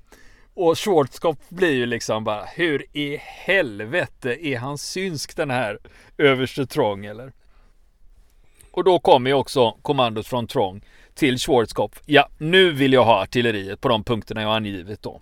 Och 0.54 0.80
Schwarzkopf 0.80 1.50
blir 1.50 1.74
ju 1.74 1.86
liksom 1.86 2.24
bara, 2.24 2.46
hur 2.46 2.86
i 2.98 3.18
helvete 3.22 4.48
är 4.48 4.58
han 4.58 4.78
synsk 4.78 5.36
den 5.36 5.50
här 5.50 5.80
överste 6.18 6.66
Trong 6.66 7.06
eller? 7.06 7.32
Och 8.75 8.84
då 8.84 9.00
kommer 9.00 9.29
ju 9.29 9.34
också 9.34 9.72
kommandot 9.72 10.27
från 10.27 10.48
Trång 10.48 10.82
till 11.13 11.38
Schwarzkopf. 11.38 12.01
Ja, 12.05 12.29
nu 12.38 12.72
vill 12.72 12.94
jag 12.94 13.05
ha 13.05 13.22
artilleriet 13.22 13.82
på 13.82 13.88
de 13.88 14.03
punkterna 14.03 14.41
jag 14.41 14.55
angivit 14.55 15.01
då. 15.01 15.22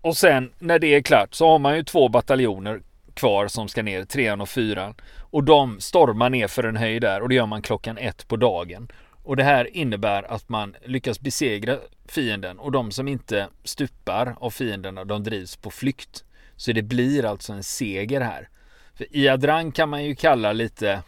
Och 0.00 0.16
sen 0.16 0.52
när 0.58 0.78
det 0.78 0.94
är 0.94 1.02
klart 1.02 1.34
så 1.34 1.48
har 1.48 1.58
man 1.58 1.76
ju 1.76 1.84
två 1.84 2.08
bataljoner 2.08 2.82
kvar 3.14 3.48
som 3.48 3.68
ska 3.68 3.82
ner, 3.82 4.04
trean 4.04 4.40
och 4.40 4.48
fyran. 4.48 4.94
Och 5.18 5.44
de 5.44 5.80
stormar 5.80 6.30
ner 6.30 6.48
för 6.48 6.64
en 6.64 6.76
höjd 6.76 7.02
där 7.02 7.20
och 7.20 7.28
det 7.28 7.34
gör 7.34 7.46
man 7.46 7.62
klockan 7.62 7.98
ett 7.98 8.28
på 8.28 8.36
dagen. 8.36 8.88
Och 9.22 9.36
det 9.36 9.44
här 9.44 9.76
innebär 9.76 10.32
att 10.32 10.48
man 10.48 10.76
lyckas 10.84 11.20
besegra 11.20 11.78
fienden 12.08 12.58
och 12.58 12.72
de 12.72 12.90
som 12.90 13.08
inte 13.08 13.48
stupar 13.64 14.36
av 14.40 14.50
fienderna 14.50 15.04
de 15.04 15.24
drivs 15.24 15.56
på 15.56 15.70
flykt. 15.70 16.24
Så 16.56 16.72
det 16.72 16.82
blir 16.82 17.24
alltså 17.24 17.52
en 17.52 17.62
seger 17.62 18.20
här. 18.20 18.48
För 18.94 19.16
Iadrang 19.16 19.72
kan 19.72 19.88
man 19.88 20.04
ju 20.04 20.14
kalla 20.14 20.52
lite, 20.52 21.02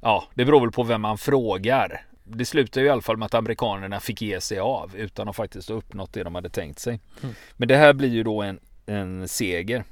ja 0.00 0.24
det 0.34 0.44
beror 0.44 0.60
väl 0.60 0.70
på 0.70 0.82
vem 0.82 1.00
man 1.00 1.18
frågar. 1.18 2.06
Det 2.24 2.44
slutar 2.44 2.80
ju 2.80 2.86
i 2.86 2.90
alla 2.90 3.02
fall 3.02 3.16
med 3.16 3.26
att 3.26 3.34
amerikanerna 3.34 4.00
fick 4.00 4.22
ge 4.22 4.40
sig 4.40 4.58
av 4.58 4.96
utan 4.96 5.28
att 5.28 5.36
faktiskt 5.36 5.68
ha 5.68 5.76
uppnått 5.76 6.12
det 6.12 6.22
de 6.22 6.34
hade 6.34 6.48
tänkt 6.48 6.78
sig. 6.78 7.00
Mm. 7.22 7.34
Men 7.56 7.68
det 7.68 7.76
här 7.76 7.92
blir 7.92 8.08
ju 8.08 8.22
då 8.22 8.42
en, 8.42 8.60
en 8.86 9.28
seger 9.28 9.84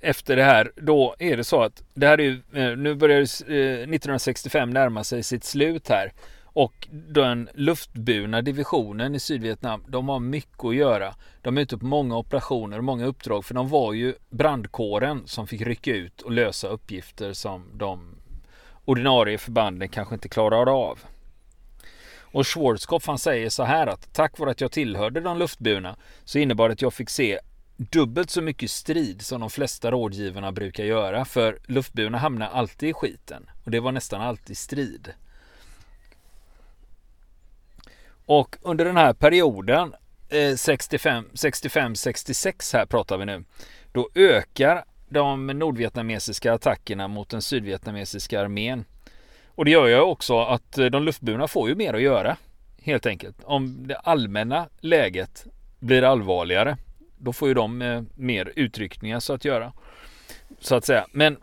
efter 0.00 0.36
det 0.36 0.42
här, 0.42 0.72
då 0.76 1.14
är 1.18 1.36
det 1.36 1.44
så 1.44 1.62
att 1.62 1.82
det 1.94 2.06
här 2.06 2.20
är 2.20 2.24
ju, 2.24 2.42
eh, 2.52 2.76
nu 2.76 2.94
börjar 2.94 3.22
1965 3.22 4.68
eh, 4.68 4.72
närma 4.72 5.04
sig 5.04 5.22
sitt 5.22 5.44
slut 5.44 5.88
här. 5.88 6.12
Och 6.42 6.88
den 6.90 7.48
luftburna 7.54 8.42
divisionen 8.42 9.14
i 9.14 9.20
Sydvietnam, 9.20 9.84
de 9.88 10.08
har 10.08 10.20
mycket 10.20 10.64
att 10.64 10.74
göra. 10.74 11.14
De 11.42 11.58
är 11.58 11.62
ute 11.62 11.78
på 11.78 11.86
många 11.86 12.16
operationer 12.16 12.78
och 12.78 12.84
många 12.84 13.06
uppdrag 13.06 13.44
för 13.44 13.54
de 13.54 13.68
var 13.68 13.92
ju 13.92 14.14
brandkåren 14.30 15.22
som 15.26 15.46
fick 15.46 15.60
rycka 15.60 15.90
ut 15.90 16.22
och 16.22 16.32
lösa 16.32 16.68
uppgifter 16.68 17.32
som 17.32 17.70
de 17.74 18.15
ordinarie 18.86 19.38
förbanden 19.38 19.88
kanske 19.88 20.14
inte 20.14 20.28
klarar 20.28 20.88
av. 20.88 20.98
Och 22.18 22.46
Schwarzkopf 22.46 23.06
han 23.06 23.18
säger 23.18 23.50
så 23.50 23.64
här 23.64 23.86
att 23.86 24.12
tack 24.12 24.38
vare 24.38 24.50
att 24.50 24.60
jag 24.60 24.72
tillhörde 24.72 25.20
de 25.20 25.38
luftburna 25.38 25.96
så 26.24 26.38
innebar 26.38 26.68
det 26.68 26.72
att 26.72 26.82
jag 26.82 26.94
fick 26.94 27.10
se 27.10 27.40
dubbelt 27.76 28.30
så 28.30 28.42
mycket 28.42 28.70
strid 28.70 29.22
som 29.22 29.40
de 29.40 29.50
flesta 29.50 29.90
rådgivarna 29.90 30.52
brukar 30.52 30.84
göra. 30.84 31.24
För 31.24 31.58
luftburna 31.66 32.18
hamnar 32.18 32.48
alltid 32.48 32.88
i 32.88 32.92
skiten. 32.92 33.50
Och 33.64 33.70
det 33.70 33.80
var 33.80 33.92
nästan 33.92 34.20
alltid 34.20 34.58
strid. 34.58 35.12
Och 38.26 38.56
under 38.62 38.84
den 38.84 38.96
här 38.96 39.12
perioden 39.12 39.94
eh, 40.28 40.36
65-66 40.36 42.76
här 42.76 42.86
pratar 42.86 43.18
vi 43.18 43.24
nu. 43.24 43.44
Då 43.92 44.08
ökar 44.14 44.84
de 45.16 45.46
nordvietnamesiska 45.46 46.52
attackerna 46.52 47.08
mot 47.08 47.28
den 47.28 47.42
sydvietnamesiska 47.42 48.40
armén. 48.40 48.84
Och 49.46 49.64
det 49.64 49.70
gör 49.70 49.86
ju 49.86 50.00
också 50.00 50.40
att 50.40 50.78
eh, 50.78 50.86
de 50.86 51.02
luftburna 51.02 51.48
får 51.48 51.68
ju 51.68 51.74
mer 51.74 51.94
att 51.94 52.02
göra. 52.02 52.36
Helt 52.82 53.06
enkelt. 53.06 53.36
Om 53.44 53.86
det 53.86 53.96
allmänna 53.96 54.68
läget 54.80 55.46
blir 55.78 56.02
allvarligare 56.02 56.76
då 57.18 57.32
får 57.32 57.48
ju 57.48 57.54
de 57.54 57.82
eh, 57.82 58.02
mer 58.14 58.52
utryckningar 58.56 59.20
så 59.20 59.32
att 59.32 59.44
göra. 59.44 59.72
Så 60.60 60.74
att 60.74 60.84
säga. 60.84 61.06
Men 61.12 61.36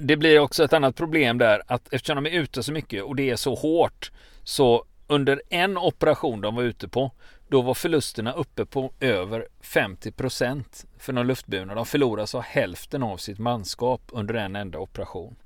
det 0.00 0.16
blir 0.16 0.38
också 0.38 0.64
ett 0.64 0.72
annat 0.72 0.96
problem 0.96 1.38
där 1.38 1.62
att 1.66 1.92
eftersom 1.92 2.24
de 2.24 2.30
är 2.30 2.40
ute 2.40 2.62
så 2.62 2.72
mycket 2.72 3.02
och 3.02 3.16
det 3.16 3.30
är 3.30 3.36
så 3.36 3.54
hårt 3.54 4.10
så 4.44 4.84
under 5.06 5.42
en 5.50 5.78
operation 5.78 6.40
de 6.40 6.54
var 6.54 6.62
ute 6.62 6.88
på 6.88 7.12
då 7.54 7.62
var 7.62 7.74
förlusterna 7.74 8.32
uppe 8.32 8.66
på 8.66 8.92
över 9.00 9.48
50% 9.62 10.86
för 10.98 11.12
de 11.12 11.26
luftburna. 11.26 11.74
De 11.74 11.86
förlorade 11.86 12.26
så 12.26 12.40
hälften 12.40 13.02
av 13.02 13.16
sitt 13.16 13.38
manskap 13.38 14.02
under 14.08 14.34
en 14.34 14.56
enda 14.56 14.78
operation. 14.78 15.36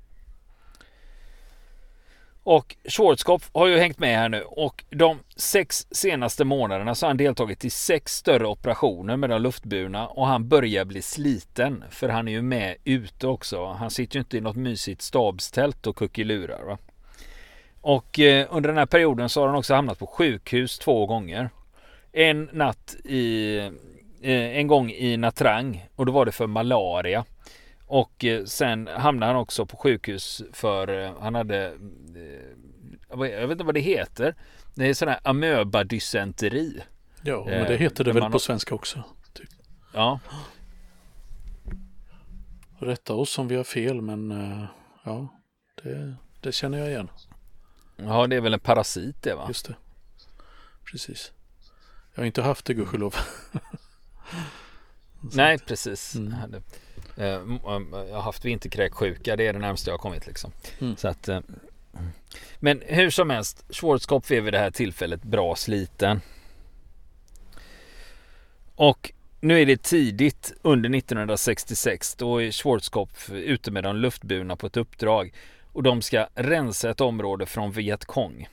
Och 2.43 2.75
Schwarzkopf 2.85 3.49
har 3.53 3.67
ju 3.67 3.77
hängt 3.77 3.99
med 3.99 4.17
här 4.17 4.29
nu 4.29 4.41
och 4.43 4.83
de 4.89 5.19
sex 5.35 5.87
senaste 5.91 6.45
månaderna 6.45 6.95
så 6.95 7.05
har 7.05 7.09
han 7.09 7.17
deltagit 7.17 7.65
i 7.65 7.69
sex 7.69 8.15
större 8.15 8.47
operationer 8.47 9.17
med 9.17 9.29
de 9.29 9.41
luftburna 9.41 10.07
och 10.07 10.27
han 10.27 10.47
börjar 10.47 10.85
bli 10.85 11.01
sliten 11.01 11.83
för 11.89 12.09
han 12.09 12.27
är 12.27 12.31
ju 12.31 12.41
med 12.41 12.75
ute 12.83 13.27
också. 13.27 13.65
Han 13.65 13.91
sitter 13.91 14.15
ju 14.15 14.19
inte 14.19 14.37
i 14.37 14.41
något 14.41 14.55
mysigt 14.55 15.01
stabstält 15.01 15.87
och 15.87 15.95
kuckelurar. 15.95 16.63
Va? 16.63 16.77
Och 17.81 18.19
eh, 18.19 18.47
under 18.49 18.69
den 18.69 18.77
här 18.77 18.85
perioden 18.85 19.29
så 19.29 19.41
har 19.41 19.47
han 19.47 19.57
också 19.57 19.73
hamnat 19.73 19.99
på 19.99 20.07
sjukhus 20.07 20.79
två 20.79 21.05
gånger. 21.05 21.49
En 22.11 22.49
natt 22.53 22.95
i 23.03 23.57
eh, 24.21 24.57
en 24.57 24.67
gång 24.67 24.91
i 24.91 25.17
Natrang 25.17 25.87
och 25.95 26.05
då 26.05 26.11
var 26.11 26.25
det 26.25 26.31
för 26.31 26.47
malaria. 26.47 27.25
Och 27.85 28.25
eh, 28.25 28.45
sen 28.45 28.87
hamnade 28.87 29.31
han 29.31 29.41
också 29.41 29.65
på 29.65 29.77
sjukhus 29.77 30.41
för 30.53 30.87
eh, 30.87 31.13
han 31.19 31.35
hade 31.35 31.65
eh, 31.65 31.75
jag 33.09 33.47
vet 33.47 33.51
inte 33.51 33.63
vad 33.63 33.73
det 33.73 33.79
heter. 33.79 34.35
Det 34.75 34.87
är 34.87 34.93
sån 34.93 35.07
här 35.07 35.19
amöbadysenteri. 35.23 36.83
Ja, 37.23 37.45
men 37.45 37.67
det 37.67 37.77
heter 37.77 38.03
det 38.03 38.11
väl 38.11 38.31
på 38.31 38.39
svenska 38.39 38.75
också. 38.75 39.03
Typ. 39.33 39.49
Ja. 39.93 40.19
Rätta 42.79 43.13
oss 43.13 43.37
om 43.37 43.47
vi 43.47 43.55
har 43.55 43.63
fel, 43.63 44.01
men 44.01 44.31
ja, 45.03 45.27
det, 45.83 46.15
det 46.41 46.51
känner 46.51 46.77
jag 46.77 46.89
igen. 46.89 47.09
Ja, 47.97 48.27
det 48.27 48.35
är 48.35 48.41
väl 48.41 48.53
en 48.53 48.59
parasit 48.59 49.23
det 49.23 49.35
va? 49.35 49.45
Just 49.47 49.67
det. 49.67 49.75
Precis. 50.91 51.31
Jag 52.13 52.21
har 52.21 52.25
inte 52.25 52.41
haft 52.41 52.65
det 52.65 52.73
gudskelov. 52.73 53.15
Nej, 55.33 55.59
precis. 55.59 56.15
Mm. 56.15 56.33
Eh, 57.17 57.25
jag 57.91 58.15
har 58.15 58.21
haft 58.21 58.45
vinterkräksjuka, 58.45 59.35
det 59.35 59.47
är 59.47 59.53
det 59.53 59.59
närmaste 59.59 59.89
jag 59.89 59.93
har 59.93 60.01
kommit 60.01 60.27
liksom. 60.27 60.51
Mm. 60.79 60.97
Så 60.97 61.07
att, 61.07 61.27
eh, 61.27 61.39
men 62.59 62.83
hur 62.85 63.09
som 63.09 63.29
helst, 63.29 63.65
Schwarzkopf 63.69 64.31
är 64.31 64.41
vid 64.41 64.53
det 64.53 64.59
här 64.59 64.71
tillfället 64.71 65.23
bra 65.23 65.55
sliten. 65.55 66.21
Och 68.75 69.11
nu 69.39 69.61
är 69.61 69.65
det 69.65 69.83
tidigt 69.83 70.53
under 70.61 70.89
1966. 70.89 72.15
Då 72.15 72.41
är 72.41 72.51
Schwarzkopf 72.51 73.29
ute 73.29 73.71
med 73.71 73.83
de 73.83 73.95
luftburna 73.95 74.55
på 74.55 74.67
ett 74.67 74.77
uppdrag. 74.77 75.33
Och 75.71 75.83
de 75.83 76.01
ska 76.01 76.27
rensa 76.35 76.89
ett 76.89 77.01
område 77.01 77.45
från 77.45 77.71
Vietcong. 77.71 78.47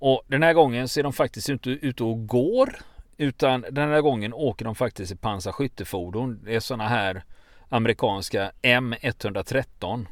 Och 0.00 0.22
den 0.26 0.42
här 0.42 0.52
gången 0.52 0.88
så 0.88 1.00
är 1.00 1.04
de 1.04 1.12
faktiskt 1.12 1.48
inte 1.48 1.70
ute 1.70 2.04
och 2.04 2.26
går. 2.26 2.76
Utan 3.16 3.64
den 3.70 3.88
här 3.88 4.00
gången 4.00 4.34
åker 4.34 4.64
de 4.64 4.74
faktiskt 4.74 5.12
i 5.12 5.16
pansarskyttefordon. 5.16 6.40
Det 6.44 6.54
är 6.54 6.60
sådana 6.60 6.88
här 6.88 7.24
amerikanska 7.68 8.52
M113 8.62 10.06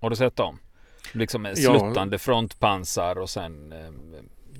Har 0.00 0.10
du 0.10 0.16
sett 0.16 0.36
dem? 0.36 0.58
Liksom 1.12 1.52
sluttande 1.54 2.14
ja. 2.14 2.18
frontpansar 2.18 3.18
och 3.18 3.30
sen 3.30 3.72
eh, 3.72 3.90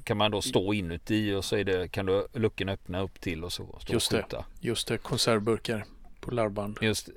kan 0.05 0.17
man 0.17 0.31
då 0.31 0.43
stå 0.43 0.75
inuti 0.75 1.35
och 1.35 1.45
så 1.45 1.57
det, 1.57 1.93
kan 1.93 2.07
du 2.07 2.27
luckan 2.33 2.69
öppna 2.69 3.01
upp 3.01 3.21
till 3.21 3.45
och 3.45 3.53
så 3.53 3.79
stå 3.81 3.93
just 3.93 4.13
och 4.13 4.19
skjuta. 4.19 4.37
Det, 4.37 4.69
just 4.69 4.89
det, 4.89 4.99
konservburkar 4.99 5.85
på 6.21 6.31
larvband. 6.31 6.79
Just 6.81 7.09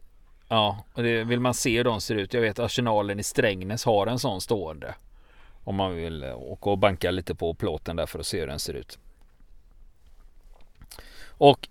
Ja, 0.49 0.83
och 0.93 1.03
det 1.03 1.23
vill 1.23 1.39
man 1.39 1.53
se 1.53 1.77
hur 1.77 1.83
de 1.83 2.01
ser 2.01 2.15
ut. 2.15 2.33
Jag 2.33 2.41
vet 2.41 2.59
Arsenalen 2.59 3.19
i 3.19 3.23
Strängnäs 3.23 3.85
har 3.85 4.07
en 4.07 4.19
sån 4.19 4.41
stående. 4.41 4.95
Om 5.67 5.75
man 5.75 5.95
vill 5.95 6.23
åka 6.23 6.69
och 6.69 6.77
banka 6.77 7.11
lite 7.11 7.35
på 7.35 7.53
plåten 7.53 7.95
där 7.95 8.05
för 8.05 8.19
att 8.19 8.25
se 8.25 8.39
hur 8.39 8.47
den 8.47 8.59
ser 8.59 8.73
ut. 8.73 8.99
Och 11.27 11.67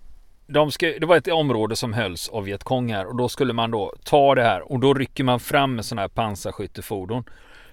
de 0.47 0.71
ska, 0.71 0.87
det 0.87 1.07
var 1.07 1.17
ett 1.17 1.29
område 1.29 1.77
som 1.77 1.93
hölls 1.93 2.29
av 2.29 2.45
Vietkong 2.45 2.93
här 2.93 3.07
och 3.07 3.17
då 3.17 3.29
skulle 3.29 3.53
man 3.53 3.71
då 3.71 3.95
ta 4.05 4.35
det 4.35 4.43
här 4.43 4.73
och 4.73 4.81
då 4.81 4.95
rycker 4.95 5.25
man 5.25 5.41
fram 5.41 5.75
med 5.75 5.85
sådana 5.85 6.03
här 6.03 6.09
pansarskyttefordon. 6.09 7.25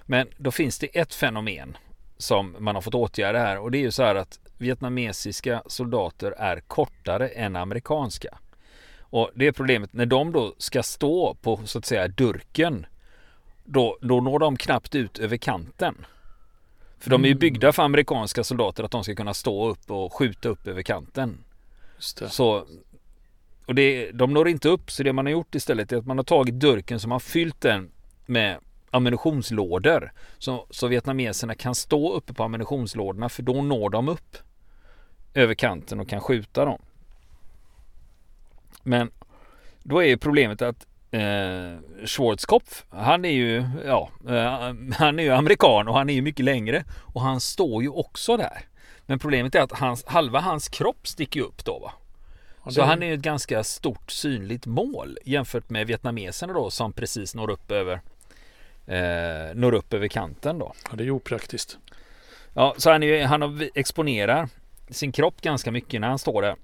Men 0.02 0.28
då 0.36 0.50
finns 0.50 0.78
det 0.78 0.86
ett 0.86 1.14
fenomen 1.14 1.76
som 2.18 2.56
man 2.58 2.74
har 2.74 2.82
fått 2.82 2.94
åtgärda 2.94 3.38
här 3.38 3.58
och 3.58 3.70
det 3.70 3.78
är 3.78 3.82
ju 3.82 3.90
så 3.90 4.02
här 4.02 4.14
att 4.14 4.38
vietnamesiska 4.58 5.62
soldater 5.66 6.30
är 6.30 6.60
kortare 6.60 7.28
än 7.28 7.56
amerikanska. 7.56 8.38
Och 8.98 9.30
det 9.34 9.46
är 9.46 9.52
problemet 9.52 9.92
när 9.92 10.06
de 10.06 10.32
då 10.32 10.54
ska 10.58 10.82
stå 10.82 11.34
på 11.34 11.60
så 11.64 11.78
att 11.78 11.84
säga 11.86 12.08
durken. 12.08 12.86
Då, 13.64 13.98
då 14.00 14.20
når 14.20 14.38
de 14.38 14.56
knappt 14.56 14.94
ut 14.94 15.18
över 15.18 15.36
kanten. 15.36 16.06
För 17.04 17.10
de 17.10 17.24
är 17.24 17.28
ju 17.28 17.32
mm. 17.32 17.38
byggda 17.38 17.72
för 17.72 17.82
amerikanska 17.82 18.44
soldater 18.44 18.84
att 18.84 18.90
de 18.90 19.04
ska 19.04 19.14
kunna 19.14 19.34
stå 19.34 19.68
upp 19.68 19.90
och 19.90 20.12
skjuta 20.12 20.48
upp 20.48 20.66
över 20.66 20.82
kanten. 20.82 21.38
Så 21.98 22.66
och 23.66 23.74
det, 23.74 24.10
de 24.10 24.34
når 24.34 24.48
inte 24.48 24.68
upp 24.68 24.90
så 24.90 25.02
det 25.02 25.12
man 25.12 25.26
har 25.26 25.30
gjort 25.32 25.54
istället 25.54 25.92
är 25.92 25.96
att 25.96 26.06
man 26.06 26.18
har 26.18 26.24
tagit 26.24 26.54
durken 26.54 27.00
som 27.00 27.10
har 27.10 27.18
fyllt 27.18 27.60
den 27.60 27.90
med 28.26 28.58
ammunitionslådor. 28.90 30.12
Så, 30.38 30.66
så 30.70 30.86
vietnameserna 30.86 31.54
kan 31.54 31.74
stå 31.74 32.12
uppe 32.12 32.34
på 32.34 32.44
ammunitionslådorna 32.44 33.28
för 33.28 33.42
då 33.42 33.62
når 33.62 33.90
de 33.90 34.08
upp 34.08 34.36
över 35.34 35.54
kanten 35.54 36.00
och 36.00 36.08
kan 36.08 36.20
skjuta 36.20 36.64
dem. 36.64 36.82
Men 38.82 39.10
då 39.82 39.98
är 39.98 40.06
ju 40.06 40.16
problemet 40.16 40.62
att 40.62 40.86
eh, 41.14 42.06
Schwarzkopf, 42.06 42.84
han 42.90 43.24
är 43.24 43.30
ju, 43.30 43.64
ja, 43.84 44.10
eh, 44.28 44.74
han 44.98 45.18
är 45.18 45.22
ju 45.22 45.30
amerikan 45.30 45.88
och 45.88 45.94
han 45.94 46.10
är 46.10 46.14
ju 46.14 46.22
mycket 46.22 46.44
längre 46.44 46.84
och 47.14 47.20
han 47.20 47.40
står 47.40 47.82
ju 47.82 47.88
också 47.88 48.36
där. 48.36 48.58
Men 49.06 49.18
problemet 49.18 49.54
är 49.54 49.60
att 49.60 49.72
hans, 49.72 50.04
halva 50.06 50.40
hans 50.40 50.68
kropp 50.68 51.08
sticker 51.08 51.40
upp 51.40 51.64
då 51.64 51.78
va. 51.78 51.92
Så 52.70 52.82
han 52.82 53.02
är 53.02 53.06
ju 53.06 53.14
ett 53.14 53.20
ganska 53.20 53.64
stort 53.64 54.10
synligt 54.10 54.66
mål 54.66 55.18
jämfört 55.24 55.70
med 55.70 55.86
vietnameserna 55.86 56.52
då 56.52 56.70
som 56.70 56.92
precis 56.92 57.34
når 57.34 57.50
upp 57.50 57.70
över 57.70 58.00
eh, 58.86 59.54
når 59.54 59.74
upp 59.74 59.94
över 59.94 60.08
kanten 60.08 60.58
då. 60.58 60.72
Ja, 60.90 60.96
det 60.96 61.02
är 61.02 61.04
ju 61.04 61.10
opraktiskt. 61.10 61.78
Ja, 62.54 62.74
så 62.78 62.90
han, 62.90 63.02
är, 63.02 63.24
han 63.24 63.68
exponerar 63.74 64.48
sin 64.90 65.12
kropp 65.12 65.40
ganska 65.40 65.70
mycket 65.70 66.00
när 66.00 66.08
han 66.08 66.18
står 66.18 66.42
där. 66.42 66.56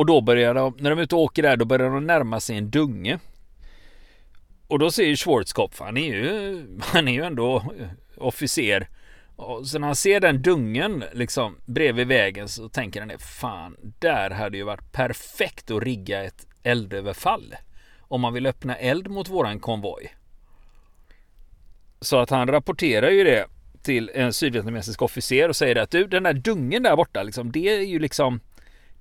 Och 0.00 0.06
då 0.06 0.20
börjar 0.20 0.54
de, 0.54 0.76
när 0.78 0.90
de 0.90 0.98
är 0.98 1.02
ute 1.02 1.14
och 1.14 1.20
åker 1.20 1.42
där, 1.42 1.56
då 1.56 1.64
börjar 1.64 1.90
de 1.90 2.06
närma 2.06 2.40
sig 2.40 2.56
en 2.56 2.70
dunge. 2.70 3.18
Och 4.66 4.78
då 4.78 4.90
ser 4.90 5.04
ju 5.04 5.16
Schwarzkopf, 5.16 5.80
han 5.80 5.96
är 5.96 6.14
ju, 6.14 6.66
han 6.80 7.08
är 7.08 7.12
ju 7.12 7.24
ändå 7.24 7.72
officer. 8.16 8.88
Och 9.36 9.66
så 9.66 9.78
när 9.78 9.86
han 9.86 9.96
ser 9.96 10.20
den 10.20 10.42
dungen 10.42 11.04
liksom 11.12 11.56
bredvid 11.66 12.06
vägen 12.06 12.48
så 12.48 12.68
tänker 12.68 13.00
han 13.00 13.18
fan, 13.18 13.76
där 13.98 14.30
hade 14.30 14.56
ju 14.56 14.62
varit 14.62 14.92
perfekt 14.92 15.70
att 15.70 15.82
rigga 15.82 16.24
ett 16.24 16.46
eldöverfall. 16.62 17.54
Om 18.00 18.20
man 18.20 18.32
vill 18.32 18.46
öppna 18.46 18.76
eld 18.76 19.10
mot 19.10 19.28
våran 19.28 19.60
konvoj. 19.60 20.14
Så 22.00 22.18
att 22.18 22.30
han 22.30 22.48
rapporterar 22.48 23.10
ju 23.10 23.24
det 23.24 23.46
till 23.82 24.10
en 24.14 24.32
sydvietnamesisk 24.32 25.02
officer 25.02 25.48
och 25.48 25.56
säger 25.56 25.76
att 25.76 25.90
du, 25.90 26.06
den 26.06 26.22
där 26.22 26.32
dungen 26.32 26.82
där 26.82 26.96
borta, 26.96 27.22
liksom, 27.22 27.52
det 27.52 27.68
är 27.68 27.80
ju 27.80 27.98
liksom 27.98 28.40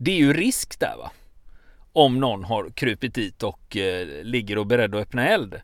det 0.01 0.12
är 0.12 0.17
ju 0.17 0.33
risk 0.33 0.79
där 0.79 0.97
va. 0.97 1.12
Om 1.93 2.19
någon 2.19 2.43
har 2.43 2.69
krupit 2.69 3.13
dit 3.13 3.43
och 3.43 3.77
eh, 3.77 4.23
ligger 4.23 4.57
och 4.57 4.67
beredd 4.67 4.95
att 4.95 5.01
öppna 5.01 5.27
eld. 5.27 5.62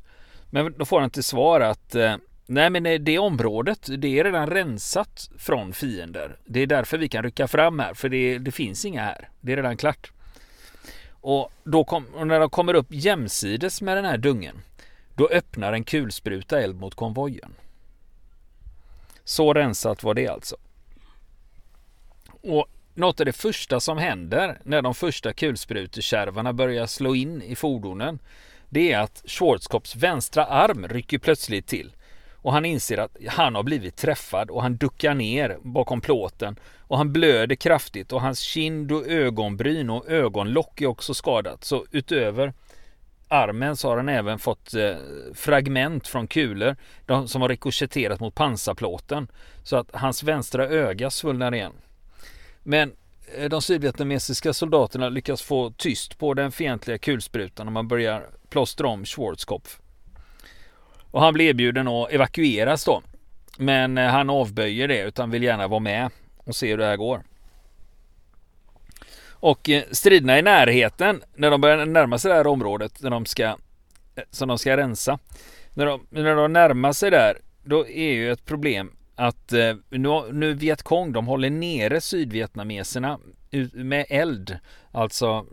Men 0.49 0.73
då 0.77 0.85
får 0.85 1.01
han 1.01 1.09
till 1.09 1.23
svar 1.23 1.61
att 1.61 1.95
eh, 1.95 2.15
nej 2.45 2.69
men 2.69 2.85
eh, 2.85 2.99
det 2.99 3.19
området 3.19 3.89
det 3.97 4.19
är 4.19 4.23
redan 4.23 4.49
rensat 4.49 5.29
från 5.37 5.73
fiender. 5.73 6.37
Det 6.45 6.59
är 6.59 6.67
därför 6.67 6.97
vi 6.97 7.09
kan 7.09 7.23
rycka 7.23 7.47
fram 7.47 7.79
här 7.79 7.93
för 7.93 8.09
det, 8.09 8.37
det 8.37 8.51
finns 8.51 8.85
inga 8.85 9.01
här. 9.01 9.29
Det 9.41 9.51
är 9.51 9.55
redan 9.55 9.77
klart. 9.77 10.11
Och, 11.09 11.51
då 11.63 11.83
kom, 11.83 12.05
och 12.15 12.27
när 12.27 12.39
de 12.39 12.49
kommer 12.49 12.73
upp 12.73 12.87
jämsides 12.89 13.81
med 13.81 13.97
den 13.97 14.05
här 14.05 14.17
dungen 14.17 14.61
då 15.15 15.27
öppnar 15.27 15.73
en 15.73 15.83
kulspruta 15.83 16.61
eld 16.61 16.75
mot 16.75 16.95
konvojen. 16.95 17.53
Så 19.23 19.53
rensat 19.53 20.03
var 20.03 20.13
det 20.13 20.27
alltså. 20.27 20.57
Och 22.41 22.67
något 22.95 23.19
av 23.19 23.25
det 23.25 23.33
första 23.33 23.79
som 23.79 23.97
händer 23.97 24.59
när 24.63 24.81
de 24.81 24.95
första 24.95 25.33
kulsprutekärvarna 25.33 26.53
börjar 26.53 26.85
slå 26.85 27.15
in 27.15 27.41
i 27.41 27.55
fordonen 27.55 28.19
det 28.69 28.91
är 28.91 28.99
att 28.99 29.23
Schwarzkopps 29.25 29.95
vänstra 29.95 30.45
arm 30.45 30.87
rycker 30.87 31.17
plötsligt 31.17 31.67
till 31.67 31.95
och 32.45 32.53
han 32.53 32.65
inser 32.65 32.97
att 32.97 33.17
han 33.27 33.55
har 33.55 33.63
blivit 33.63 33.95
träffad 33.95 34.49
och 34.49 34.61
han 34.61 34.77
duckar 34.77 35.13
ner 35.13 35.57
bakom 35.61 36.01
plåten 36.01 36.59
och 36.79 36.97
han 36.97 37.13
blöder 37.13 37.55
kraftigt 37.55 38.11
och 38.11 38.21
hans 38.21 38.39
kind 38.39 38.91
och 38.91 39.07
ögonbryn 39.07 39.89
och 39.89 40.09
ögonlock 40.09 40.81
är 40.81 40.85
också 40.85 41.13
skadat. 41.13 41.63
Så 41.63 41.85
utöver 41.91 42.53
armen 43.27 43.75
så 43.75 43.89
har 43.89 43.97
han 43.97 44.09
även 44.09 44.39
fått 44.39 44.73
eh, 44.73 44.95
fragment 45.33 46.07
från 46.07 46.27
kulor 46.27 46.75
de, 47.05 47.27
som 47.27 47.41
har 47.41 47.49
rikoschetterat 47.49 48.19
mot 48.19 48.35
pansarplåten 48.35 49.27
så 49.63 49.77
att 49.77 49.89
hans 49.93 50.23
vänstra 50.23 50.67
öga 50.67 51.09
svullnar 51.09 51.53
igen. 51.55 51.73
Men 52.67 52.93
eh, 53.35 53.49
de 53.49 53.61
sydvietnamesiska 53.61 54.53
soldaterna 54.53 55.09
lyckas 55.09 55.41
få 55.41 55.71
tyst 55.71 56.17
på 56.17 56.33
den 56.33 56.51
fientliga 56.51 56.97
kulsprutan 56.97 57.67
och 57.67 57.73
man 57.73 57.87
börjar 57.87 58.29
plåstra 58.49 58.87
om 58.87 59.05
Schwarzkopf. 59.05 59.79
Och 61.11 61.21
han 61.21 61.33
blir 61.33 61.49
erbjuden 61.49 61.87
att 61.87 62.11
evakueras 62.11 62.85
då. 62.85 63.01
Men 63.57 63.97
eh, 63.97 64.07
han 64.07 64.29
avböjer 64.29 64.87
det 64.87 65.01
utan 65.03 65.29
vill 65.29 65.43
gärna 65.43 65.67
vara 65.67 65.79
med 65.79 66.09
och 66.37 66.55
se 66.55 66.69
hur 66.69 66.77
det 66.77 66.85
här 66.85 66.97
går. 66.97 67.23
Och 69.29 69.69
eh, 69.69 69.83
striderna 69.91 70.39
i 70.39 70.41
närheten 70.41 71.23
när 71.35 71.51
de 71.51 71.61
börjar 71.61 71.85
närma 71.85 72.17
sig 72.17 72.29
det 72.29 72.35
här 72.37 72.47
området 72.47 73.01
när 73.01 73.09
de 73.09 73.25
ska, 73.25 73.57
som 74.31 74.47
de 74.47 74.57
ska 74.57 74.77
rensa. 74.77 75.19
När 75.73 75.85
de, 75.85 76.07
när 76.09 76.35
de 76.35 76.53
närmar 76.53 76.93
sig 76.93 77.11
där 77.11 77.37
då 77.63 77.87
är 77.87 78.13
ju 78.13 78.31
ett 78.31 78.45
problem 78.45 78.94
att 79.15 79.53
eh, 79.53 79.75
nu, 79.89 80.31
nu 80.31 80.53
Vietkong 80.53 81.11
de 81.11 81.27
håller 81.27 81.49
nere 81.49 82.01
sydvietnameserna 82.01 83.19
med 83.73 84.05
eld. 84.09 84.59
Alltså 84.91 85.45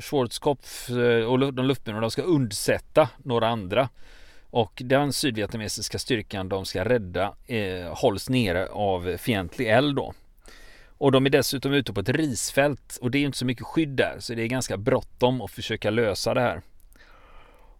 Schwarzkopf 0.00 0.90
eh, 0.90 1.24
och 1.24 1.54
de 1.54 1.66
luftburna 1.66 2.00
de 2.00 2.10
ska 2.10 2.22
undsätta 2.22 3.08
några 3.22 3.48
andra. 3.48 3.88
Och 4.50 4.82
den 4.84 5.12
sydvietnamesiska 5.12 5.98
styrkan 5.98 6.48
de 6.48 6.64
ska 6.64 6.84
rädda 6.84 7.34
eh, 7.46 7.94
hålls 7.94 8.28
nere 8.28 8.68
av 8.68 9.16
fientlig 9.16 9.68
eld 9.68 9.96
då. 9.96 10.14
Och 10.98 11.12
de 11.12 11.26
är 11.26 11.30
dessutom 11.30 11.72
ute 11.72 11.92
på 11.92 12.00
ett 12.00 12.08
risfält 12.08 12.98
och 13.00 13.10
det 13.10 13.18
är 13.18 13.22
inte 13.22 13.38
så 13.38 13.44
mycket 13.44 13.66
skydd 13.66 13.88
där 13.88 14.16
så 14.18 14.34
det 14.34 14.42
är 14.42 14.46
ganska 14.46 14.76
bråttom 14.76 15.40
att 15.40 15.50
försöka 15.50 15.90
lösa 15.90 16.34
det 16.34 16.40
här. 16.40 16.62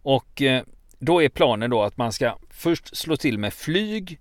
Och 0.02 0.42
eh, 0.42 0.62
då 0.98 1.22
är 1.22 1.28
planen 1.28 1.70
då 1.70 1.82
att 1.82 1.96
man 1.96 2.12
ska 2.12 2.38
först 2.50 2.96
slå 2.96 3.16
till 3.16 3.38
med 3.38 3.52
flyg 3.52 4.20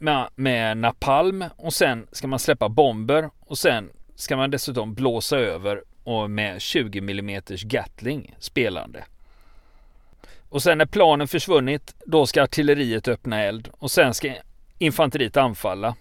med, 0.00 0.28
med 0.34 0.76
napalm 0.76 1.44
och 1.56 1.74
sen 1.74 2.06
ska 2.12 2.26
man 2.26 2.38
släppa 2.38 2.68
bomber 2.68 3.30
och 3.40 3.58
sen 3.58 3.90
ska 4.14 4.36
man 4.36 4.50
dessutom 4.50 4.94
blåsa 4.94 5.38
över 5.38 5.82
och 6.04 6.30
med 6.30 6.60
20 6.60 6.98
mm 6.98 7.42
Gatling 7.64 8.34
spelande. 8.38 9.04
Och 10.48 10.62
sen 10.62 10.78
när 10.78 10.86
planen 10.86 11.28
försvunnit, 11.28 11.94
då 12.06 12.26
ska 12.26 12.42
artilleriet 12.42 13.08
öppna 13.08 13.42
eld 13.42 13.68
och 13.72 13.90
sen 13.90 14.14
ska 14.14 14.34
infanteriet 14.78 15.36
anfalla. 15.36 15.94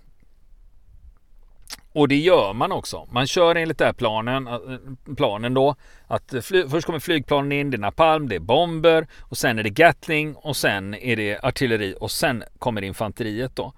Och 2.00 2.08
det 2.08 2.16
gör 2.16 2.54
man 2.54 2.72
också. 2.72 3.08
Man 3.12 3.28
kör 3.28 3.56
enligt 3.56 3.78
den 3.78 3.96
planen, 3.96 4.48
eh, 4.48 5.16
planen 5.16 5.54
då. 5.54 5.76
Att 6.08 6.34
fly, 6.42 6.68
först 6.68 6.86
kommer 6.86 7.00
flygplanen 7.00 7.52
in, 7.52 7.72
det 7.72 7.78
är 7.78 7.80
napalm, 7.80 8.30
det 8.30 8.36
är 8.36 8.40
bomber 8.40 9.08
och 9.20 9.38
sen 9.38 9.60
är 9.60 9.64
det 9.64 9.70
Gatling 9.70 10.36
och 10.36 10.58
sen 10.58 10.96
är 10.96 11.16
det 11.16 11.40
artilleri 11.44 11.96
och 12.00 12.12
sen 12.12 12.44
kommer 12.60 12.82
infanteriet 12.82 13.56
då. 13.56 13.74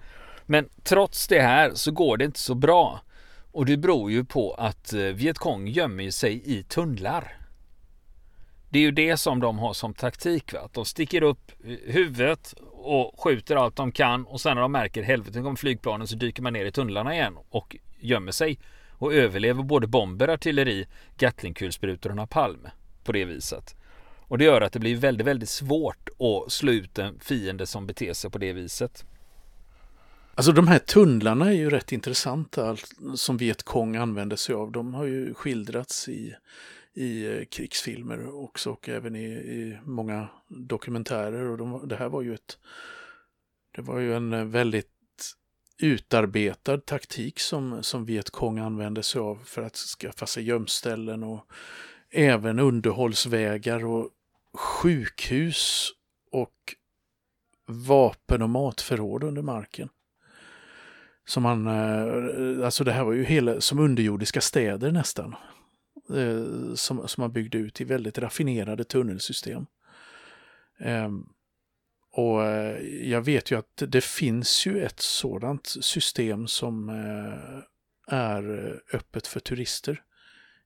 Men 0.46 0.68
trots 0.82 1.28
det 1.28 1.40
här 1.40 1.70
så 1.74 1.90
går 1.90 2.16
det 2.16 2.24
inte 2.24 2.38
så 2.38 2.54
bra. 2.54 3.00
Och 3.52 3.66
det 3.66 3.76
beror 3.76 4.10
ju 4.10 4.24
på 4.24 4.54
att 4.54 4.92
eh, 4.92 5.00
Vietkong 5.00 5.68
gömmer 5.68 6.10
sig 6.10 6.42
i 6.44 6.62
tunnlar. 6.62 7.36
Det 8.70 8.78
är 8.78 8.82
ju 8.82 8.90
det 8.92 9.16
som 9.16 9.40
de 9.40 9.58
har 9.58 9.72
som 9.72 9.94
taktik. 9.94 10.52
Va? 10.52 10.60
Att 10.60 10.74
de 10.74 10.84
sticker 10.84 11.22
upp 11.22 11.52
eh, 11.64 11.92
huvudet 11.92 12.54
och 12.72 13.20
skjuter 13.24 13.56
allt 13.56 13.76
de 13.76 13.92
kan 13.92 14.26
och 14.26 14.40
sen 14.40 14.54
när 14.54 14.62
de 14.62 14.72
märker 14.72 15.02
helvete 15.02 15.40
kommer 15.40 15.56
flygplanen 15.56 16.06
så 16.06 16.16
dyker 16.16 16.42
man 16.42 16.52
ner 16.52 16.64
i 16.64 16.72
tunnlarna 16.72 17.14
igen 17.14 17.36
och 17.50 17.76
gömmer 18.02 18.32
sig 18.32 18.58
och 18.90 19.14
överlever 19.14 19.62
både 19.62 19.86
bomber, 19.86 20.28
artilleri, 20.28 20.86
Gatlingkulsprutor 21.18 22.10
och 22.10 22.16
napalm 22.16 22.68
på 23.04 23.12
det 23.12 23.24
viset. 23.24 23.74
Och 24.28 24.38
det 24.38 24.44
gör 24.44 24.60
att 24.60 24.72
det 24.72 24.78
blir 24.78 24.96
väldigt, 24.96 25.26
väldigt 25.26 25.48
svårt 25.48 26.08
att 26.08 26.52
slå 26.52 26.72
ut 26.72 26.98
en 26.98 27.20
fiende 27.20 27.66
som 27.66 27.86
beter 27.86 28.12
sig 28.12 28.30
på 28.30 28.38
det 28.38 28.52
viset. 28.52 29.04
Alltså 30.34 30.52
de 30.52 30.68
här 30.68 30.78
tunnlarna 30.78 31.46
är 31.46 31.52
ju 31.52 31.70
rätt 31.70 31.92
intressanta 31.92 32.76
som 33.14 33.36
Vietkong 33.36 33.96
använder 33.96 34.36
sig 34.36 34.54
av. 34.54 34.72
De 34.72 34.94
har 34.94 35.04
ju 35.04 35.34
skildrats 35.34 36.08
i, 36.08 36.34
i 36.94 37.26
eh, 37.26 37.44
krigsfilmer 37.44 38.42
också 38.42 38.70
och 38.70 38.88
även 38.88 39.16
i, 39.16 39.24
i 39.28 39.78
många 39.84 40.28
dokumentärer. 40.48 41.50
Och 41.50 41.58
de, 41.58 41.88
det 41.88 41.96
här 41.96 42.08
var 42.08 42.22
ju 42.22 42.34
ett 42.34 42.58
det 43.74 43.82
var 43.82 43.98
ju 43.98 44.14
en 44.14 44.32
eh, 44.32 44.44
väldigt 44.44 44.90
utarbetad 45.82 46.78
taktik 46.78 47.40
som, 47.40 47.82
som 47.82 48.04
Vietkong 48.04 48.58
använde 48.58 49.02
sig 49.02 49.20
av 49.20 49.38
för 49.44 49.62
att 49.62 49.76
skaffa 49.76 50.26
sig 50.26 50.44
gömställen 50.44 51.22
och 51.22 51.46
även 52.10 52.58
underhållsvägar 52.58 53.84
och 53.84 54.10
sjukhus 54.54 55.90
och 56.32 56.74
vapen 57.66 58.42
och 58.42 58.50
matförråd 58.50 59.24
under 59.24 59.42
marken. 59.42 59.88
Som 61.24 61.44
han, 61.44 61.66
eh, 61.66 62.64
alltså 62.64 62.84
det 62.84 62.92
här 62.92 63.04
var 63.04 63.12
ju 63.12 63.24
hela, 63.24 63.60
som 63.60 63.78
underjordiska 63.78 64.40
städer 64.40 64.92
nästan. 64.92 65.34
Eh, 66.14 66.74
som, 66.74 67.08
som 67.08 67.20
man 67.20 67.32
byggde 67.32 67.58
ut 67.58 67.80
i 67.80 67.84
väldigt 67.84 68.18
raffinerade 68.18 68.84
tunnelsystem. 68.84 69.66
Ehm, 70.78 71.26
och 72.12 72.44
eh, 72.44 72.78
jag 73.10 73.22
vet 73.22 73.50
ju 73.50 73.58
att 73.58 73.82
det 73.88 74.04
finns 74.04 74.66
ju 74.66 74.84
ett 74.84 75.00
sådant 75.00 75.66
system 75.66 76.46
som 76.46 76.88
eh, 76.88 78.16
är 78.16 78.68
eh, 78.68 78.96
öppet 78.96 79.26
för 79.26 79.40
turister 79.40 80.02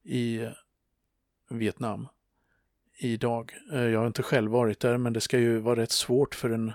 i 0.05 0.49
Vietnam 1.51 2.09
idag. 2.99 3.53
Jag 3.71 3.99
har 3.99 4.07
inte 4.07 4.23
själv 4.23 4.51
varit 4.51 4.81
där 4.81 4.99
men 4.99 5.13
det 5.13 5.21
ska 5.21 5.39
ju 5.39 5.59
vara 5.59 5.81
rätt 5.81 5.91
svårt 5.91 6.35
för 6.35 6.51
en 6.51 6.73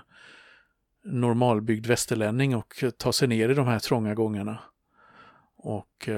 normalbyggd 1.04 1.86
västerlänning 1.86 2.52
att 2.52 2.98
ta 2.98 3.12
sig 3.12 3.28
ner 3.28 3.48
i 3.48 3.54
de 3.54 3.66
här 3.66 3.78
trånga 3.78 4.14
gångarna. 4.14 4.58
Och 5.56 6.08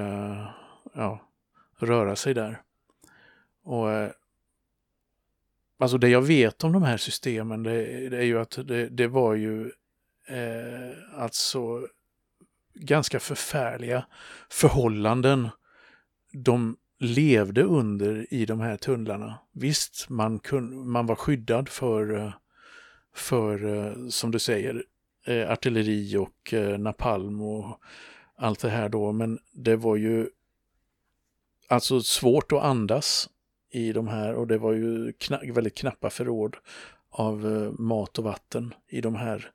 ja, 0.93 1.29
röra 1.77 2.15
sig 2.15 2.33
där. 2.33 2.61
Och 3.63 3.89
Alltså 5.77 5.97
det 5.97 6.09
jag 6.09 6.21
vet 6.21 6.63
om 6.63 6.71
de 6.71 6.83
här 6.83 6.97
systemen 6.97 7.63
det, 7.63 8.09
det 8.09 8.17
är 8.17 8.23
ju 8.23 8.39
att 8.39 8.59
det, 8.67 8.89
det 8.89 9.07
var 9.07 9.33
ju 9.33 9.71
eh, 10.27 11.19
alltså 11.21 11.87
ganska 12.73 13.19
förfärliga 13.19 14.05
förhållanden 14.49 15.49
de 16.33 16.77
levde 16.99 17.63
under 17.63 18.33
i 18.33 18.45
de 18.45 18.59
här 18.59 18.77
tunnlarna. 18.77 19.39
Visst, 19.51 20.09
man, 20.09 20.39
kun, 20.39 20.89
man 20.89 21.05
var 21.05 21.15
skyddad 21.15 21.69
för 21.69 22.33
för, 23.15 24.09
som 24.09 24.31
du 24.31 24.39
säger, 24.39 24.83
eh, 25.25 25.51
artilleri 25.51 26.17
och 26.17 26.53
eh, 26.53 26.77
napalm 26.77 27.41
och 27.41 27.79
allt 28.35 28.59
det 28.59 28.69
här 28.69 28.89
då. 28.89 29.11
Men 29.11 29.39
det 29.51 29.75
var 29.75 29.95
ju 29.95 30.29
alltså 31.67 32.01
svårt 32.01 32.51
att 32.51 32.63
andas 32.63 33.29
i 33.75 33.93
de 33.93 34.07
här 34.07 34.33
och 34.33 34.47
det 34.47 34.57
var 34.57 34.73
ju 34.73 35.13
kna 35.13 35.39
väldigt 35.53 35.75
knappa 35.77 36.09
förråd 36.09 36.57
av 37.09 37.45
eh, 37.45 37.71
mat 37.71 38.17
och 38.17 38.23
vatten 38.23 38.73
i 38.87 39.01
de 39.01 39.15
här, 39.15 39.51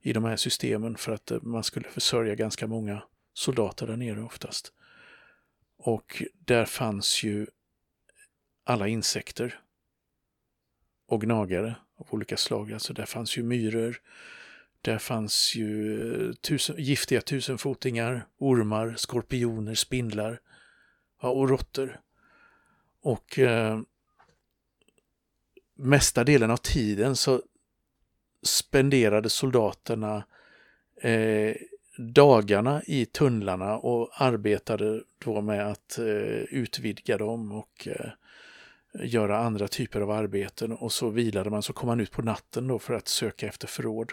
i 0.00 0.12
de 0.12 0.24
här 0.24 0.36
systemen 0.36 0.96
för 0.96 1.12
att 1.12 1.30
eh, 1.30 1.42
man 1.42 1.64
skulle 1.64 1.88
försörja 1.88 2.34
ganska 2.34 2.66
många 2.66 3.02
soldater 3.34 3.86
där 3.86 3.96
nere 3.96 4.22
oftast. 4.22 4.72
Och 5.78 6.22
där 6.38 6.64
fanns 6.64 7.22
ju 7.22 7.46
alla 8.64 8.88
insekter 8.88 9.60
och 11.08 11.20
gnagare 11.20 11.74
av 11.96 12.06
olika 12.10 12.36
slag. 12.36 12.72
Alltså 12.72 12.92
där 12.92 13.06
fanns 13.06 13.38
ju 13.38 13.42
myror, 13.42 14.00
där 14.80 14.98
fanns 14.98 15.54
ju 15.54 16.02
eh, 16.28 16.32
tusen, 16.32 16.76
giftiga 16.78 17.20
tusenfotingar, 17.20 18.26
ormar, 18.38 18.94
skorpioner, 18.96 19.74
spindlar 19.74 20.40
ja, 21.22 21.28
och 21.28 21.48
råttor. 21.48 22.00
Och 23.04 23.38
eh, 23.38 23.80
mesta 25.74 26.24
delen 26.24 26.50
av 26.50 26.56
tiden 26.56 27.16
så 27.16 27.42
spenderade 28.42 29.30
soldaterna 29.30 30.24
eh, 31.00 31.56
dagarna 31.98 32.82
i 32.86 33.06
tunnlarna 33.06 33.76
och 33.76 34.10
arbetade 34.22 35.02
då 35.18 35.40
med 35.40 35.66
att 35.66 35.98
eh, 35.98 36.04
utvidga 36.50 37.18
dem 37.18 37.52
och 37.52 37.88
eh, 37.88 38.10
göra 39.04 39.38
andra 39.38 39.68
typer 39.68 40.00
av 40.00 40.10
arbeten 40.10 40.72
och 40.72 40.92
så 40.92 41.10
vilade 41.10 41.50
man, 41.50 41.62
så 41.62 41.72
kom 41.72 41.86
man 41.86 42.00
ut 42.00 42.10
på 42.10 42.22
natten 42.22 42.68
då 42.68 42.78
för 42.78 42.94
att 42.94 43.08
söka 43.08 43.46
efter 43.46 43.66
förråd 43.66 44.12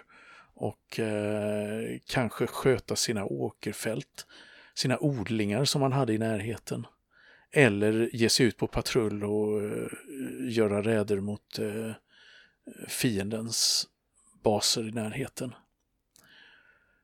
och 0.53 0.99
eh, 0.99 1.99
kanske 2.07 2.47
sköta 2.47 2.95
sina 2.95 3.25
åkerfält, 3.25 4.27
sina 4.75 4.99
odlingar 4.99 5.65
som 5.65 5.81
man 5.81 5.91
hade 5.91 6.13
i 6.13 6.17
närheten. 6.17 6.85
Eller 7.51 8.09
ge 8.13 8.29
sig 8.29 8.45
ut 8.45 8.57
på 8.57 8.67
patrull 8.67 9.23
och 9.23 9.63
eh, 9.63 9.87
göra 10.41 10.81
räder 10.81 11.19
mot 11.19 11.59
eh, 11.59 11.91
fiendens 12.87 13.87
baser 14.43 14.87
i 14.87 14.91
närheten. 14.91 15.53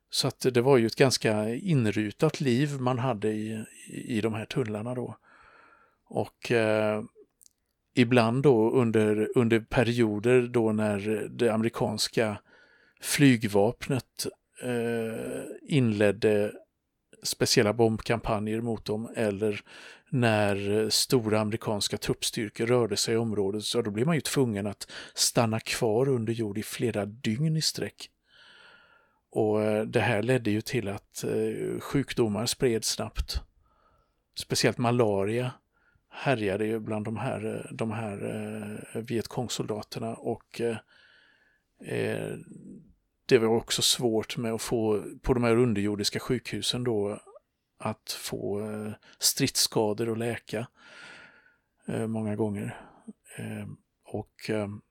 Så 0.10 0.28
att 0.28 0.40
det 0.40 0.62
var 0.62 0.78
ju 0.78 0.86
ett 0.86 0.96
ganska 0.96 1.56
inrutat 1.56 2.42
liv 2.42 2.80
man 2.80 3.00
hade 3.00 3.30
i, 3.30 3.66
i 3.88 4.22
de 4.22 4.34
här 4.34 4.46
tunnlarna 4.46 4.96
då. 4.96 5.18
Och 6.10 6.52
eh, 6.52 7.04
ibland 7.94 8.44
då 8.44 8.72
under, 8.72 9.30
under 9.36 9.60
perioder 9.60 10.42
då 10.42 10.72
när 10.72 11.28
det 11.30 11.50
amerikanska 11.50 12.38
flygvapnet 13.02 14.28
eh, 14.62 15.44
inledde 15.62 16.54
speciella 17.24 17.74
bombkampanjer 17.74 18.62
mot 18.62 18.86
dem 18.86 19.10
eller 19.16 19.62
när 20.10 20.80
eh, 20.80 20.90
stora 20.90 21.40
amerikanska 21.40 21.98
truppstyrkor 21.98 22.66
rörde 22.66 22.98
sig 22.98 23.14
i 23.14 23.18
området 23.18 23.64
så 23.64 23.82
då 23.82 23.92
blev 23.92 24.06
man 24.06 24.16
ju 24.16 24.22
tvungen 24.22 24.68
att 24.68 24.92
stanna 25.14 25.60
kvar 25.60 26.10
under 26.10 26.34
jord 26.34 26.58
i 26.58 26.64
flera 26.64 27.06
dygn 27.06 27.58
i 27.58 27.62
sträck. 27.62 28.10
Och 29.32 29.64
eh, 29.64 29.84
det 29.84 30.00
här 30.00 30.24
ledde 30.24 30.52
ju 30.52 30.62
till 30.62 30.88
att 30.88 31.24
eh, 31.24 31.80
sjukdomar 31.80 32.46
spreds 32.46 32.90
snabbt. 32.90 33.42
Speciellt 34.40 34.78
malaria 34.78 35.52
härjade 36.10 36.66
ju 36.66 36.80
bland 36.80 37.06
de 37.06 37.18
här, 37.18 37.72
de 37.72 37.92
här 37.92 39.02
Vietkongsoldaterna 39.02 40.14
och 40.14 40.62
det 43.26 43.38
var 43.38 43.48
också 43.48 43.82
svårt 43.82 44.38
med 44.38 44.54
att 44.54 44.62
få 44.62 45.04
på 45.22 45.34
de 45.34 45.44
här 45.44 45.56
underjordiska 45.56 46.20
sjukhusen 46.20 46.84
då 46.84 47.20
att 47.78 48.12
få 48.12 48.72
eh, 48.72 48.92
stridsskador 49.20 50.10
och 50.10 50.18
läka 50.18 50.68
eh, 51.86 52.08
många 52.08 52.36
gånger. 52.36 52.82
Ehm, 53.38 53.78
och 54.04 54.50
ehm, 54.50 54.82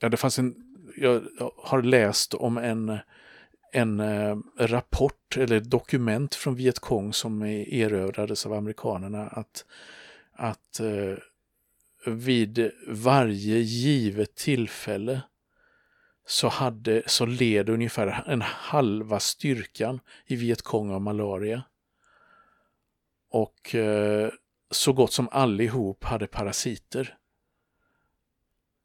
ja, 0.00 0.08
det 0.08 0.16
fanns 0.16 0.38
en, 0.38 0.54
jag 0.96 1.22
har 1.56 1.82
läst 1.82 2.34
om 2.34 2.58
en 2.58 2.98
en 3.72 4.00
eh, 4.00 4.36
rapport 4.58 5.36
eller 5.36 5.60
dokument 5.60 6.34
från 6.34 6.54
Vietkong 6.54 7.12
som 7.12 7.42
erövrades 7.42 8.46
av 8.46 8.52
amerikanerna 8.52 9.26
att, 9.28 9.64
att 10.32 10.80
vid 12.06 12.70
varje 12.88 13.58
givet 13.58 14.34
tillfälle 14.34 15.22
så, 16.26 16.48
hade, 16.48 17.02
så 17.06 17.26
led 17.26 17.68
ungefär 17.68 18.24
en 18.26 18.42
halva 18.42 19.20
styrkan 19.20 20.00
i 20.26 20.36
Vietkong 20.36 20.90
av 20.90 21.00
malaria. 21.02 21.62
Och 23.30 23.74
eh, 23.74 24.30
så 24.70 24.92
gott 24.92 25.12
som 25.12 25.28
allihop 25.32 26.04
hade 26.04 26.26
parasiter 26.26 27.18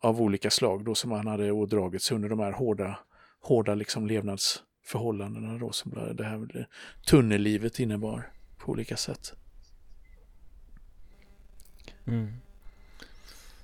av 0.02 0.22
olika 0.22 0.50
slag 0.50 0.86
då 0.86 0.96
som 0.96 1.10
man 1.10 1.28
hade 1.28 1.52
ådragit 1.52 2.02
sig 2.02 2.16
under 2.16 2.30
de 2.30 2.40
här 2.40 2.52
hårda, 2.52 3.00
hårda 3.40 3.76
liksom 3.76 4.08
levnadsförhållandena 4.08 5.58
då 5.58 5.72
som 5.72 6.16
det 6.16 6.24
här 6.24 6.58
eh, 6.58 6.66
tunnellivet 7.06 7.80
innebar 7.80 8.32
på 8.58 8.72
olika 8.72 8.98
sätt. 8.98 9.34
Mm. 12.08 12.34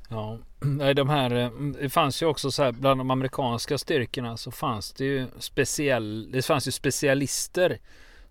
Ja, 0.07 0.39
de 0.95 1.09
här, 1.09 1.31
eh, 1.31 1.45
mm, 1.45 1.75
det 1.81 1.89
fanns 1.89 2.21
ju 2.21 2.25
också 2.25 2.51
så 2.51 2.63
här 2.63 2.71
bland 2.71 2.99
de 2.99 3.11
amerikanska 3.11 3.77
styrkorna 3.77 4.37
så 4.37 4.51
fanns 4.51 4.93
det 4.93 5.05
ju 5.05 5.27
speciell, 5.39 6.31
det 6.31 6.41
fanns 6.41 6.67
ju 6.67 6.71
specialister 6.71 7.79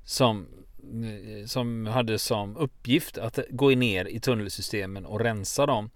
som, 0.04 0.46
eh, 0.82 1.46
som 1.46 1.86
hade 1.86 2.18
som 2.18 2.56
uppgift 2.56 3.18
att 3.18 3.38
gå 3.50 3.68
ner 3.68 4.04
i 4.04 4.20
tunnelsystemen 4.20 5.06
och 5.06 5.20
rensa 5.20 5.66
dem. 5.66 5.90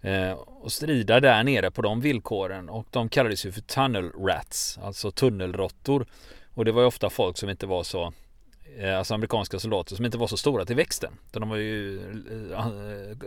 Eh, 0.00 0.32
och 0.32 0.72
strida 0.72 1.20
där 1.20 1.44
nere 1.44 1.70
på 1.70 1.82
de 1.82 2.00
villkoren 2.00 2.68
och 2.68 2.86
de 2.90 3.08
kallades 3.08 3.46
ju 3.46 3.52
för 3.52 3.60
tunnel 3.60 4.10
rats, 4.10 4.78
alltså 4.82 5.10
tunnelråttor. 5.10 6.06
Och 6.54 6.64
det 6.64 6.72
var 6.72 6.82
ju 6.82 6.86
ofta 6.86 7.10
folk 7.10 7.38
som 7.38 7.50
inte 7.50 7.66
var 7.66 7.82
så 7.82 8.12
alltså 8.98 9.14
amerikanska 9.14 9.58
soldater 9.58 9.96
som 9.96 10.04
inte 10.04 10.18
var 10.18 10.26
så 10.26 10.36
stora 10.36 10.64
till 10.64 10.76
växten. 10.76 11.12
De 11.30 11.48
var 11.48 11.56
ju 11.56 12.00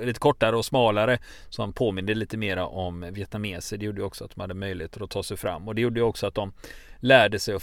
lite 0.02 0.20
kortare 0.20 0.56
och 0.56 0.66
smalare 0.66 1.20
som 1.50 1.74
påminde 1.74 2.14
lite 2.14 2.38
mera 2.38 2.68
om 2.68 3.14
vietnameser. 3.14 3.78
Det 3.78 3.86
gjorde 3.86 4.04
också 4.04 4.26
att 4.26 4.36
de 4.36 4.42
hade 4.42 4.54
möjlighet 4.54 5.02
att 5.02 5.10
ta 5.10 5.24
sig 5.24 5.38
fram 5.38 5.68
och 5.68 5.76
det 5.76 5.82
gjorde 5.82 6.02
också 6.02 6.28
att 6.28 6.36
de 6.36 6.54
lärde 7.00 7.40
sig 7.40 7.58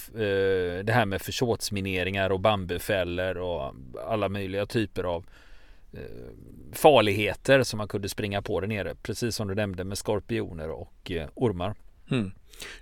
det 0.84 0.92
här 0.92 1.06
med 1.06 1.22
försåtsmineringar 1.22 2.30
och 2.30 2.40
bambufällor 2.40 3.36
och 3.36 3.74
alla 4.06 4.28
möjliga 4.28 4.66
typer 4.66 5.04
av 5.04 5.26
farligheter 6.72 7.62
som 7.62 7.78
man 7.78 7.88
kunde 7.88 8.08
springa 8.08 8.42
på 8.42 8.60
där 8.60 8.68
nere. 8.68 8.94
Precis 8.94 9.36
som 9.36 9.48
du 9.48 9.54
nämnde 9.54 9.84
med 9.84 9.98
skorpioner 9.98 10.70
och 10.70 11.12
ormar. 11.34 11.74
Mm. 12.10 12.32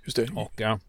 Just 0.05 0.17
det. 0.17 0.29
Och, 0.35 0.53
ja 0.57 0.79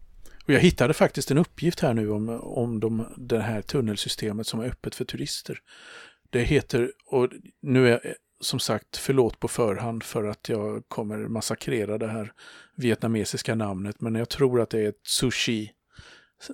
och 0.45 0.53
jag 0.53 0.59
hittade 0.59 0.93
faktiskt 0.93 1.31
en 1.31 1.37
uppgift 1.37 1.79
här 1.79 1.93
nu 1.93 2.11
om, 2.11 2.29
om 2.29 2.79
de, 2.79 3.05
det 3.17 3.39
här 3.39 3.61
tunnelsystemet 3.61 4.47
som 4.47 4.59
är 4.59 4.65
öppet 4.65 4.95
för 4.95 5.05
turister. 5.05 5.59
Det 6.29 6.43
heter, 6.43 6.91
och 7.05 7.29
nu 7.61 7.89
är 7.89 8.07
eh, 8.07 8.13
som 8.41 8.59
sagt 8.59 8.97
förlåt 8.97 9.39
på 9.39 9.47
förhand 9.47 10.03
för 10.03 10.23
att 10.23 10.49
jag 10.49 10.83
kommer 10.87 11.17
massakrera 11.17 11.97
det 11.97 12.07
här 12.07 12.33
vietnamesiska 12.75 13.55
namnet, 13.55 14.01
men 14.01 14.15
jag 14.15 14.29
tror 14.29 14.61
att 14.61 14.69
det 14.69 14.79
är 14.79 14.89
ett 14.89 15.07
sushi. 15.07 15.71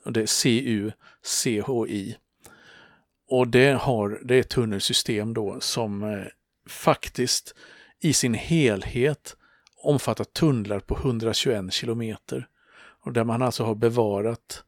Det 0.06 0.22
är 0.22 0.26
C-U-C-H-I. 0.26 2.16
Och 3.30 3.48
det 3.48 3.72
har, 3.72 4.22
det 4.24 4.36
är 4.36 4.40
ett 4.40 4.50
tunnelsystem 4.50 5.34
då 5.34 5.60
som 5.60 6.04
eh, 6.04 6.26
faktiskt 6.68 7.56
i 8.00 8.14
sin 8.14 8.34
helhet 8.34 9.36
omfattar 9.84 10.24
tunnlar 10.24 10.80
på 10.80 10.96
121 10.96 11.74
kilometer. 11.74 12.48
Och 13.02 13.14
där 13.14 13.24
man 13.24 13.42
alltså 13.42 13.64
har 13.64 13.76
bevarat 13.76 14.64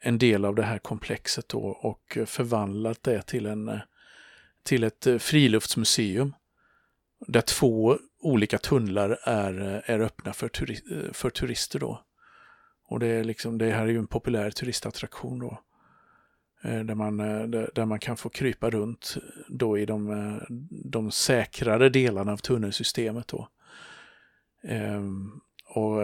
en 0.00 0.18
del 0.18 0.44
av 0.44 0.54
det 0.54 0.62
här 0.62 0.78
komplexet 0.78 1.48
då 1.48 1.60
och 1.60 2.18
förvandlat 2.26 3.02
det 3.02 3.22
till, 3.22 3.46
en, 3.46 3.80
till 4.62 4.84
ett 4.84 5.06
friluftsmuseum. 5.18 6.34
Där 7.26 7.40
två 7.40 7.98
olika 8.20 8.58
tunnlar 8.58 9.18
är, 9.22 9.82
är 9.86 10.00
öppna 10.00 10.32
för, 10.32 10.48
turi, 10.48 10.80
för 11.12 11.30
turister 11.30 11.78
då. 11.78 12.04
Och 12.84 13.00
det, 13.00 13.06
är 13.06 13.24
liksom, 13.24 13.58
det 13.58 13.70
här 13.70 13.82
är 13.82 13.88
ju 13.88 13.98
en 13.98 14.06
populär 14.06 14.50
turistattraktion 14.50 15.38
då. 15.38 15.62
Eh, 16.64 16.80
där 16.80 16.94
man, 16.94 17.20
eh, 17.20 17.64
där 17.74 17.84
man 17.84 17.98
kan 17.98 18.16
få 18.16 18.28
krypa 18.28 18.70
runt 18.70 19.16
då 19.48 19.78
i 19.78 19.86
de, 19.86 20.10
eh, 20.10 20.42
de 20.70 21.10
säkrare 21.10 21.88
delarna 21.88 22.32
av 22.32 22.36
tunnelsystemet. 22.36 23.28
Då. 23.28 23.48
Ehm, 24.62 25.40
och 25.74 26.00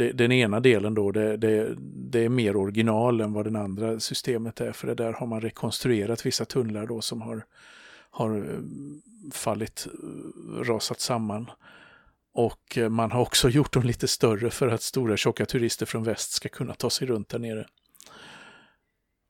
det, 0.00 0.12
den 0.12 0.32
ena 0.32 0.60
delen 0.60 0.94
då, 0.94 1.12
det, 1.12 1.36
det, 1.36 1.74
det, 2.10 2.24
är 2.24 2.28
mer 2.28 2.56
original 2.56 3.20
än 3.20 3.32
vad 3.32 3.44
den 3.44 3.56
andra 3.56 4.00
systemet 4.00 4.60
är. 4.60 4.72
För 4.72 4.86
det 4.86 4.94
där 4.94 5.12
har 5.12 5.26
man 5.26 5.40
rekonstruerat 5.40 6.26
vissa 6.26 6.44
tunnlar 6.44 6.86
då 6.86 7.00
som 7.00 7.22
har, 7.22 7.44
har 8.10 8.36
eh, 8.38 8.58
fallit, 9.32 9.86
eh, 9.86 10.62
rasat 10.62 11.00
samman. 11.00 11.50
Och 12.32 12.78
eh, 12.78 12.88
man 12.88 13.10
har 13.10 13.20
också 13.20 13.48
gjort 13.58 13.72
dem 13.72 13.82
lite 13.82 14.08
större 14.08 14.50
för 14.50 14.68
att 14.68 14.82
stora 14.82 15.16
tjocka 15.16 15.46
turister 15.46 15.86
från 15.86 16.04
väst 16.04 16.32
ska 16.32 16.48
kunna 16.48 16.74
ta 16.74 16.90
sig 16.90 17.06
runt 17.08 17.28
där 17.28 17.38
nere. 17.38 17.66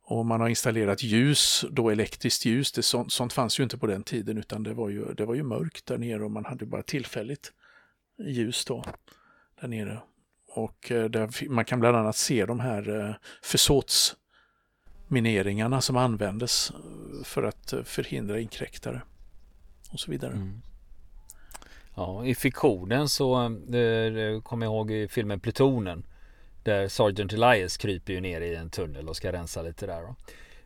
Och 0.04 0.26
man 0.26 0.40
har 0.40 0.48
installerat 0.48 1.02
ljus, 1.02 1.64
då 1.70 1.90
elektriskt 1.90 2.44
ljus. 2.44 2.72
Det, 2.72 2.82
sånt, 2.82 3.12
sånt 3.12 3.32
fanns 3.32 3.60
ju 3.60 3.62
inte 3.62 3.78
på 3.78 3.86
den 3.86 4.02
tiden 4.02 4.38
utan 4.38 4.62
det 4.62 4.74
var 4.74 4.88
ju, 4.88 5.14
det 5.14 5.24
var 5.24 5.34
ju 5.34 5.42
mörkt 5.42 5.86
där 5.86 5.98
nere 5.98 6.24
och 6.24 6.30
man 6.30 6.44
hade 6.44 6.66
bara 6.66 6.82
tillfälligt 6.82 7.52
ljus 8.18 8.64
då 8.64 8.84
där 9.60 9.68
nere. 9.68 10.00
Och 10.52 10.90
eh, 10.90 11.04
där, 11.04 11.48
man 11.48 11.64
kan 11.64 11.80
bland 11.80 11.96
annat 11.96 12.16
se 12.16 12.46
de 12.46 12.60
här 12.60 13.08
eh, 13.08 13.14
försåtsmineringarna 13.42 15.80
som 15.80 15.96
användes 15.96 16.70
eh, 16.70 16.76
för 17.24 17.42
att 17.42 17.74
förhindra 17.84 18.40
inkräktare 18.40 19.02
och 19.92 20.00
så 20.00 20.10
vidare. 20.10 20.32
Mm. 20.32 20.62
Ja, 21.94 22.24
i 22.24 22.34
fiktionen 22.34 23.08
så 23.08 23.34
kommer 24.44 24.66
jag 24.66 24.72
ihåg 24.72 24.90
i 24.90 25.08
filmen 25.08 25.40
Plutonen 25.40 26.06
där 26.62 26.88
Sergeant 26.88 27.32
Elias 27.32 27.76
kryper 27.76 28.12
ju 28.12 28.20
ner 28.20 28.40
i 28.40 28.54
en 28.54 28.70
tunnel 28.70 29.08
och 29.08 29.16
ska 29.16 29.32
rensa 29.32 29.62
lite 29.62 29.86
där. 29.86 30.02
Då. 30.02 30.16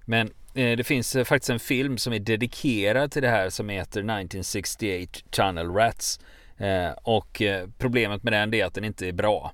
Men 0.05 0.31
eh, 0.55 0.77
det 0.77 0.85
finns 0.85 1.16
eh, 1.16 1.25
faktiskt 1.25 1.51
en 1.51 1.61
film 1.61 1.99
som 1.99 2.12
är 2.12 2.18
dedikerad 2.18 3.12
till 3.12 3.23
det 3.23 3.29
här 3.29 3.51
som 3.51 3.68
heter 3.68 4.01
1968 4.01 5.20
Tunnel 5.31 5.70
Rats. 5.70 6.20
Eh, 6.59 6.90
och 7.03 7.43
eh, 7.43 7.69
problemet 7.79 8.23
med 8.23 8.33
den 8.33 8.55
är 8.55 8.64
att 8.64 8.75
den 8.75 8.85
inte 8.85 9.09
är 9.09 9.12
bra. 9.12 9.53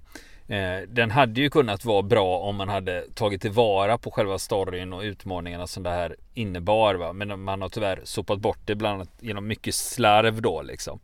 Eh, 0.49 0.81
den 0.89 1.11
hade 1.11 1.41
ju 1.41 1.51
kunnat 1.51 1.85
vara 1.85 2.03
bra 2.03 2.39
om 2.39 2.57
man 2.57 2.69
hade 2.69 3.05
tagit 3.15 3.43
tillvara 3.43 3.99
på 3.99 4.11
själva 4.11 4.39
storyn 4.39 4.93
och 4.93 5.03
utmaningarna 5.03 5.67
som 5.67 5.83
det 5.83 5.91
här 5.91 6.17
innebar. 6.35 6.95
Va? 6.95 7.13
Men 7.13 7.41
man 7.41 7.63
har 7.63 7.69
tyvärr 7.69 8.01
sopat 8.05 8.41
bort 8.41 8.59
det 8.65 8.75
bland 8.75 8.95
annat 8.95 9.11
genom 9.21 9.47
mycket 9.47 9.75
slarv 9.75 10.43
då 10.43 10.63
liksom. 10.63 11.01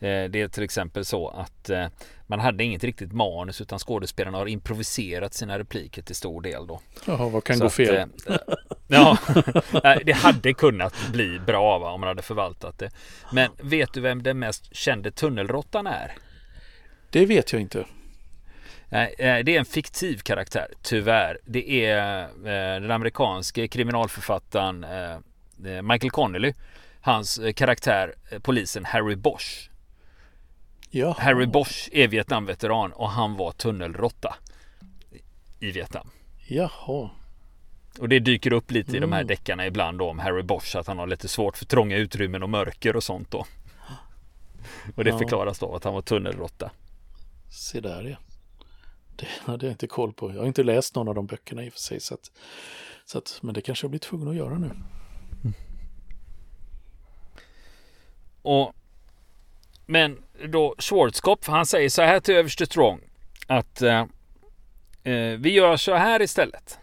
Det 0.00 0.36
är 0.36 0.48
till 0.48 0.62
exempel 0.62 1.04
så 1.04 1.28
att 1.28 1.70
man 2.26 2.40
hade 2.40 2.64
inget 2.64 2.84
riktigt 2.84 3.12
manus 3.12 3.60
utan 3.60 3.78
skådespelarna 3.78 4.38
har 4.38 4.46
improviserat 4.46 5.34
sina 5.34 5.58
repliker 5.58 6.02
till 6.02 6.16
stor 6.16 6.40
del 6.40 6.66
då. 6.66 6.80
Jaha, 7.06 7.28
vad 7.28 7.44
kan 7.44 7.56
så 7.56 7.64
gå 7.64 7.70
fel? 7.70 8.08
Att, 8.26 8.42
ja, 8.88 9.18
det 10.04 10.12
hade 10.12 10.54
kunnat 10.54 10.94
bli 11.12 11.38
bra 11.38 11.78
va, 11.78 11.90
om 11.90 12.00
man 12.00 12.08
hade 12.08 12.22
förvaltat 12.22 12.78
det. 12.78 12.90
Men 13.32 13.50
vet 13.62 13.92
du 13.92 14.00
vem 14.00 14.22
den 14.22 14.38
mest 14.38 14.76
kände 14.76 15.10
tunnelråttan 15.10 15.86
är? 15.86 16.12
Det 17.10 17.26
vet 17.26 17.52
jag 17.52 17.62
inte. 17.62 17.84
Nej, 18.88 19.14
det 19.18 19.54
är 19.54 19.58
en 19.58 19.64
fiktiv 19.64 20.18
karaktär, 20.18 20.66
tyvärr. 20.82 21.38
Det 21.44 21.84
är 21.84 22.28
den 22.80 22.90
amerikanske 22.90 23.68
kriminalförfattaren 23.68 24.86
Michael 25.82 26.10
Connelly. 26.10 26.52
Hans 27.00 27.40
karaktär, 27.54 28.14
polisen 28.42 28.84
Harry 28.84 29.16
Bosch. 29.16 29.70
Jaha. 30.90 31.16
Harry 31.18 31.46
Bosch 31.46 31.88
är 31.92 32.08
Vietnamveteran 32.08 32.92
och 32.92 33.10
han 33.10 33.36
var 33.36 33.52
tunnelråtta 33.52 34.34
i 35.60 35.70
Vietnam. 35.70 36.10
Jaha. 36.46 37.10
Och 38.00 38.08
det 38.08 38.18
dyker 38.18 38.52
upp 38.52 38.70
lite 38.70 38.96
i 38.96 39.00
de 39.00 39.12
här 39.12 39.20
mm. 39.20 39.28
deckarna 39.28 39.66
ibland 39.66 39.98
då 39.98 40.10
om 40.10 40.18
Harry 40.18 40.42
Bosch 40.42 40.76
att 40.76 40.86
han 40.86 40.98
har 40.98 41.06
lite 41.06 41.28
svårt 41.28 41.56
för 41.56 41.64
trånga 41.64 41.96
utrymmen 41.96 42.42
och 42.42 42.50
mörker 42.50 42.96
och 42.96 43.04
sånt 43.04 43.30
då. 43.30 43.46
Och 44.96 45.04
det 45.04 45.10
ja. 45.10 45.18
förklaras 45.18 45.58
då 45.58 45.74
att 45.74 45.84
han 45.84 45.94
var 45.94 46.02
tunnelråtta. 46.02 46.70
Se 47.50 47.80
där 47.80 48.04
ja. 48.04 48.16
Det 49.16 49.26
hade 49.50 49.66
jag 49.66 49.72
inte 49.72 49.86
koll 49.86 50.12
på. 50.12 50.30
Jag 50.30 50.38
har 50.38 50.46
inte 50.46 50.62
läst 50.62 50.94
någon 50.94 51.08
av 51.08 51.14
de 51.14 51.26
böckerna 51.26 51.64
i 51.64 51.68
och 51.68 51.72
för 51.72 51.80
sig. 51.80 52.00
Så 52.00 52.14
att, 52.14 52.30
så 53.04 53.18
att, 53.18 53.38
men 53.42 53.54
det 53.54 53.60
kanske 53.60 53.84
jag 53.84 53.90
blir 53.90 54.00
tvungen 54.00 54.28
att 54.28 54.36
göra 54.36 54.58
nu. 54.58 54.66
Mm. 54.66 55.54
Och 58.42 58.74
men 59.86 60.22
då 60.48 60.74
Schwarzkopf, 60.78 61.46
han 61.46 61.66
säger 61.66 61.88
så 61.88 62.02
här 62.02 62.20
till 62.20 62.34
överste 62.34 62.66
Strong 62.66 63.00
att 63.46 63.82
eh, 63.82 64.06
eh, 65.02 65.38
vi 65.38 65.50
gör 65.50 65.76
så 65.76 65.94
här 65.94 66.22
istället. 66.22 66.78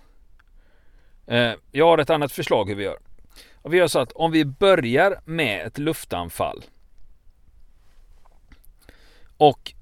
Eh, 1.27 1.53
jag 1.71 1.85
har 1.85 1.97
ett 1.97 2.09
annat 2.09 2.31
förslag 2.31 2.69
hur 2.69 2.75
vi 2.75 2.83
gör. 2.83 2.97
Och 3.55 3.73
vi 3.73 3.77
gör 3.77 3.87
så 3.87 3.99
att 3.99 4.11
om 4.11 4.31
vi 4.31 4.45
börjar 4.45 5.21
med 5.25 5.67
ett 5.67 5.77
luftanfall 5.77 6.63
och 9.37 9.73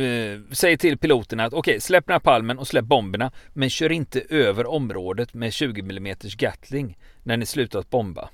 eh, 0.00 0.40
säger 0.52 0.76
till 0.76 0.98
piloterna 0.98 1.44
att 1.44 1.52
okej, 1.52 1.72
okay, 1.72 1.80
släpp 1.80 2.06
den 2.06 2.12
här 2.12 2.20
palmen 2.20 2.58
och 2.58 2.68
släpp 2.68 2.84
bomberna, 2.84 3.32
men 3.52 3.70
kör 3.70 3.92
inte 3.92 4.20
över 4.20 4.66
området 4.66 5.34
med 5.34 5.52
20 5.52 5.80
mm 5.80 6.16
Gatling 6.22 6.98
när 7.22 7.36
ni 7.36 7.46
slutat 7.46 7.90
bomba. 7.90 8.30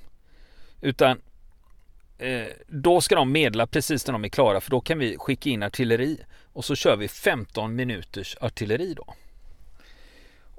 Utan 0.81 1.21
Eh, 2.19 2.47
då 2.67 3.01
ska 3.01 3.15
de 3.15 3.31
medla 3.31 3.67
precis 3.67 4.07
när 4.07 4.11
de 4.11 4.25
är 4.25 4.29
klara 4.29 4.61
för 4.61 4.71
då 4.71 4.81
kan 4.81 4.99
vi 4.99 5.17
skicka 5.17 5.49
in 5.49 5.63
artilleri 5.63 6.17
och 6.53 6.65
så 6.65 6.75
kör 6.75 6.95
vi 6.95 7.07
15 7.07 7.75
minuters 7.75 8.37
artilleri 8.41 8.93
då. 8.93 9.13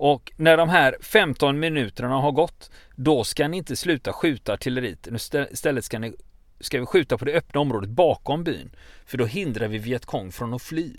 Och 0.02 0.32
när 0.36 0.56
de 0.56 0.68
här 0.68 0.96
15 1.00 1.58
minuterna 1.58 2.08
har 2.14 2.32
gått 2.32 2.70
då 2.96 3.24
ska 3.24 3.48
ni 3.48 3.56
inte 3.56 3.76
sluta 3.76 4.12
skjuta 4.12 4.52
artilleriet. 4.52 5.08
Istället 5.50 5.84
ska, 5.84 5.98
ni, 5.98 6.14
ska 6.60 6.80
vi 6.80 6.86
skjuta 6.86 7.18
på 7.18 7.24
det 7.24 7.32
öppna 7.32 7.60
området 7.60 7.90
bakom 7.90 8.44
byn. 8.44 8.70
För 9.06 9.18
då 9.18 9.24
hindrar 9.24 9.68
vi 9.68 9.78
Vietkong 9.78 10.32
från 10.32 10.54
att 10.54 10.62
fly. 10.62 10.94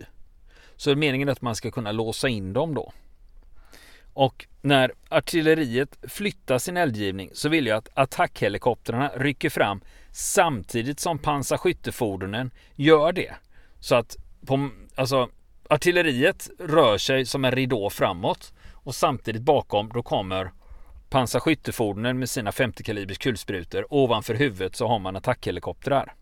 Så 0.76 0.96
meningen 0.96 1.28
är 1.28 1.32
att 1.32 1.42
man 1.42 1.56
ska 1.56 1.72
kunna 1.72 1.92
låsa 1.92 2.30
in 2.30 2.54
dem 2.54 2.76
då. 2.76 2.94
Och 4.14 4.48
när 4.62 4.92
artilleriet 5.10 5.98
flyttar 6.08 6.58
sin 6.58 6.78
eldgivning 6.78 7.30
så 7.34 7.50
vill 7.50 7.68
jag 7.68 7.78
att 7.78 7.90
attackhelikoptrarna 7.94 9.12
rycker 9.16 9.50
fram 9.50 9.82
samtidigt 10.12 11.00
som 11.00 11.20
pansarskyttefordonen 11.20 12.52
gör 12.76 13.12
det. 13.12 13.34
Så 13.80 13.96
att 13.96 14.18
på, 14.46 14.70
alltså, 14.96 15.30
artilleriet 15.70 16.50
rör 16.60 16.98
sig 16.98 17.26
som 17.26 17.46
en 17.46 17.52
ridå 17.52 17.90
framåt 17.90 18.54
och 18.84 18.96
samtidigt 18.96 19.42
bakom 19.42 19.90
då 19.90 20.04
kommer 20.04 20.52
pansarskyttefordonen 21.10 22.20
med 22.20 22.30
sina 22.30 22.52
50 22.52 22.84
kalibers 22.84 23.18
kulsprutor. 23.18 23.86
Ovanför 23.90 24.34
huvudet 24.36 24.76
så 24.76 24.88
har 24.88 25.00
man 25.00 25.16
attackhelikoptrar. 25.16 26.16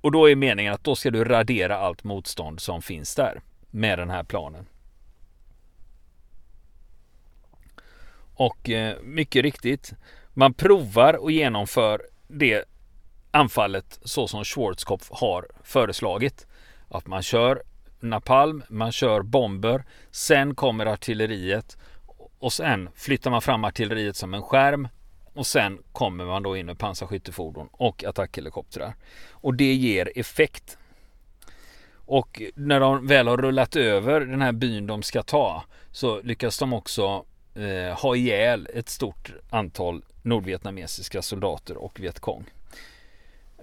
Och 0.00 0.12
då 0.12 0.30
är 0.30 0.36
meningen 0.36 0.72
att 0.72 0.84
då 0.84 0.96
ska 0.96 1.10
du 1.10 1.24
radera 1.24 1.76
allt 1.76 2.04
motstånd 2.04 2.60
som 2.60 2.82
finns 2.82 3.14
där 3.14 3.40
med 3.70 3.98
den 3.98 4.10
här 4.10 4.24
planen. 4.24 4.66
Och 8.34 8.70
eh, 8.70 9.02
mycket 9.02 9.42
riktigt, 9.42 9.92
man 10.34 10.54
provar 10.54 11.14
och 11.14 11.30
genomför 11.30 12.02
det 12.28 12.64
anfallet 13.30 13.98
så 14.04 14.28
som 14.28 14.44
Schwarzkopf 14.44 15.08
har 15.10 15.46
föreslagit. 15.62 16.46
Att 16.88 17.06
man 17.06 17.22
kör 17.22 17.62
napalm, 18.00 18.62
man 18.68 18.92
kör 18.92 19.22
bomber, 19.22 19.84
sen 20.10 20.54
kommer 20.54 20.86
artilleriet 20.86 21.76
och 22.38 22.52
sen 22.52 22.88
flyttar 22.94 23.30
man 23.30 23.42
fram 23.42 23.64
artilleriet 23.64 24.16
som 24.16 24.34
en 24.34 24.42
skärm 24.42 24.88
och 25.34 25.46
sen 25.46 25.78
kommer 25.92 26.24
man 26.24 26.42
då 26.42 26.56
in 26.56 26.66
med 26.66 26.78
pansarskyttefordon 26.78 27.68
och 27.72 28.04
attackhelikoptrar. 28.04 28.94
Och 29.30 29.54
det 29.54 29.74
ger 29.74 30.12
effekt. 30.14 30.78
Och 31.94 32.42
när 32.54 32.80
de 32.80 33.06
väl 33.06 33.28
har 33.28 33.36
rullat 33.36 33.76
över 33.76 34.20
den 34.20 34.42
här 34.42 34.52
byn 34.52 34.86
de 34.86 35.02
ska 35.02 35.22
ta 35.22 35.64
så 35.90 36.20
lyckas 36.22 36.58
de 36.58 36.72
också 36.72 37.24
eh, 37.54 37.98
ha 37.98 38.16
ihjäl 38.16 38.68
ett 38.74 38.88
stort 38.88 39.32
antal 39.50 40.04
nordvietnamesiska 40.22 41.22
soldater 41.22 41.76
och 41.76 42.00
vietkong. 42.00 42.44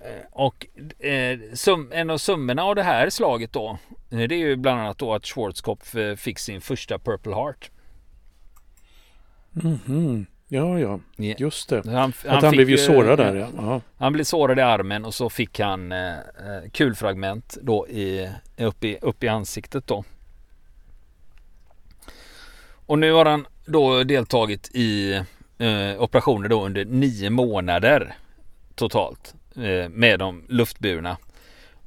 Eh, 0.04 0.26
och 0.32 0.68
eh, 1.06 1.40
sum, 1.54 1.92
en 1.94 2.10
av 2.10 2.18
summorna 2.18 2.64
av 2.64 2.76
det 2.76 2.84
här 2.84 3.10
slaget 3.10 3.54
då, 3.54 3.78
eh, 4.12 4.18
det 4.18 4.36
är 4.36 4.40
ju 4.40 4.56
bland 4.56 4.80
annat 4.80 4.98
då 4.98 5.14
att 5.14 5.26
Schwarzkopf 5.26 5.96
fick 6.18 6.40
sin 6.40 6.62
första 6.62 7.00
Purple 7.00 7.36
Heart. 7.36 7.72
Mm 9.64 9.80
-hmm. 9.86 10.26
Ja, 10.48 10.80
ja, 10.80 11.00
just 11.18 11.70
det. 11.70 11.82
Han, 11.86 12.10
att 12.10 12.26
han, 12.28 12.44
han 12.44 12.52
blev 12.52 12.70
ju 12.70 12.78
sårad 12.78 13.20
där, 13.20 13.36
ja. 13.36 13.48
Aha. 13.58 13.82
Han 13.98 14.14
blev 14.14 14.24
sårad 14.24 14.60
i 14.60 14.62
armen 14.62 15.06
och 15.06 15.14
så 15.14 15.30
fick 15.30 15.60
han 15.60 15.92
eh, 15.92 16.14
kulfragment 16.72 17.58
då 17.62 17.88
i, 17.88 18.30
upp, 18.58 18.84
i, 18.84 18.98
upp 19.02 19.24
i 19.24 19.28
ansiktet 19.28 19.88
då. 19.88 20.04
Och 22.86 23.00
nu 23.00 23.12
har 23.12 23.26
han 23.26 23.46
då 23.66 24.04
deltagit 24.04 24.72
i 24.74 25.14
eh, 25.58 26.02
operationer 26.02 26.50
då 26.50 26.66
under 26.66 26.86
nio 26.86 27.30
månader 27.30 28.16
totalt 28.76 29.36
Eh, 29.56 29.90
med 29.90 30.20
de 30.20 30.44
luftburna. 30.50 31.18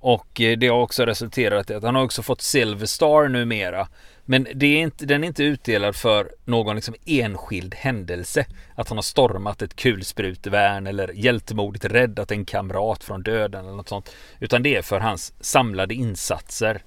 Och 0.00 0.40
eh, 0.40 0.58
det 0.58 0.68
har 0.68 0.80
också 0.80 1.06
resulterat 1.06 1.70
i 1.70 1.74
att 1.74 1.82
han 1.82 1.94
har 1.94 2.04
också 2.04 2.22
fått 2.22 2.40
Silver 2.40 2.86
Star 2.86 3.28
numera. 3.28 3.88
Men 4.24 4.46
det 4.54 4.66
är 4.66 4.80
inte, 4.80 5.06
den 5.06 5.24
är 5.24 5.28
inte 5.28 5.44
utdelad 5.44 5.96
för 5.96 6.30
någon 6.44 6.76
liksom 6.76 6.94
enskild 7.06 7.74
händelse. 7.74 8.46
Att 8.74 8.88
han 8.88 8.98
har 8.98 9.02
stormat 9.02 9.62
ett 9.62 9.76
kulsprutevärn 9.76 10.86
eller 10.86 11.12
hjältemodigt 11.12 11.84
räddat 11.84 12.30
en 12.30 12.44
kamrat 12.44 13.04
från 13.04 13.22
döden 13.22 13.64
eller 13.64 13.76
något 13.76 13.88
sånt. 13.88 14.14
Utan 14.40 14.62
det 14.62 14.76
är 14.76 14.82
för 14.82 15.00
hans 15.00 15.32
samlade 15.40 15.94
insatser 15.94 16.82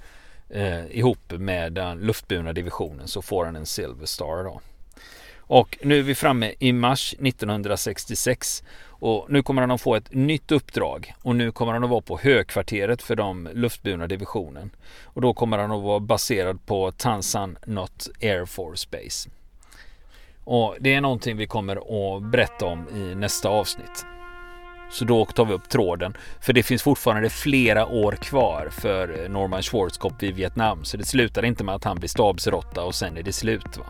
eh, 0.49 0.97
ihop 0.97 1.31
med 1.31 1.73
den 1.73 1.99
luftburna 1.99 2.53
divisionen 2.53 3.07
så 3.07 3.21
får 3.21 3.45
han 3.45 3.55
en 3.55 3.65
Silver 3.65 4.05
Star 4.05 4.43
då. 4.43 4.61
Och 5.37 5.77
nu 5.81 5.99
är 5.99 6.03
vi 6.03 6.15
framme 6.15 6.53
i 6.59 6.73
mars 6.73 7.13
1966 7.19 8.63
och 8.99 9.25
nu 9.29 9.43
kommer 9.43 9.61
han 9.61 9.71
att 9.71 9.81
få 9.81 9.95
ett 9.95 10.13
nytt 10.13 10.51
uppdrag 10.51 11.13
och 11.21 11.35
nu 11.35 11.51
kommer 11.51 11.73
han 11.73 11.83
att 11.83 11.89
vara 11.89 12.01
på 12.01 12.17
högkvarteret 12.17 13.01
för 13.01 13.15
de 13.15 13.49
luftburna 13.53 14.07
divisionen. 14.07 14.71
Och 15.03 15.21
då 15.21 15.33
kommer 15.33 15.57
han 15.57 15.71
att 15.71 15.83
vara 15.83 15.99
baserad 15.99 16.65
på 16.65 16.91
Tansan 16.91 17.57
Not 17.65 18.07
Air 18.21 18.45
Force 18.45 18.87
Base. 18.91 19.29
Och 20.43 20.75
det 20.79 20.93
är 20.93 21.01
någonting 21.01 21.37
vi 21.37 21.47
kommer 21.47 21.75
att 21.75 22.23
berätta 22.23 22.65
om 22.65 22.87
i 22.95 23.15
nästa 23.15 23.49
avsnitt. 23.49 24.05
Så 24.91 25.05
då 25.05 25.25
tar 25.25 25.45
vi 25.45 25.53
upp 25.53 25.69
tråden. 25.69 26.17
För 26.41 26.53
det 26.53 26.63
finns 26.63 26.83
fortfarande 26.83 27.29
flera 27.29 27.87
år 27.87 28.11
kvar 28.11 28.69
för 28.71 29.23
eh, 29.23 29.29
Norman 29.29 29.61
Schwarzkopf 29.61 30.23
i 30.23 30.31
Vietnam. 30.31 30.85
Så 30.85 30.97
det 30.97 31.05
slutar 31.05 31.45
inte 31.45 31.63
med 31.63 31.75
att 31.75 31.83
han 31.83 31.99
blir 31.99 32.09
stabsrotta 32.09 32.83
och 32.83 32.95
sen 32.95 33.17
är 33.17 33.23
det 33.23 33.33
slut. 33.33 33.77
Va? 33.77 33.85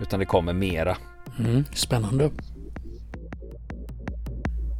Utan 0.00 0.20
det 0.20 0.26
kommer 0.26 0.52
mera. 0.52 0.96
Mm, 1.38 1.64
spännande. 1.72 2.30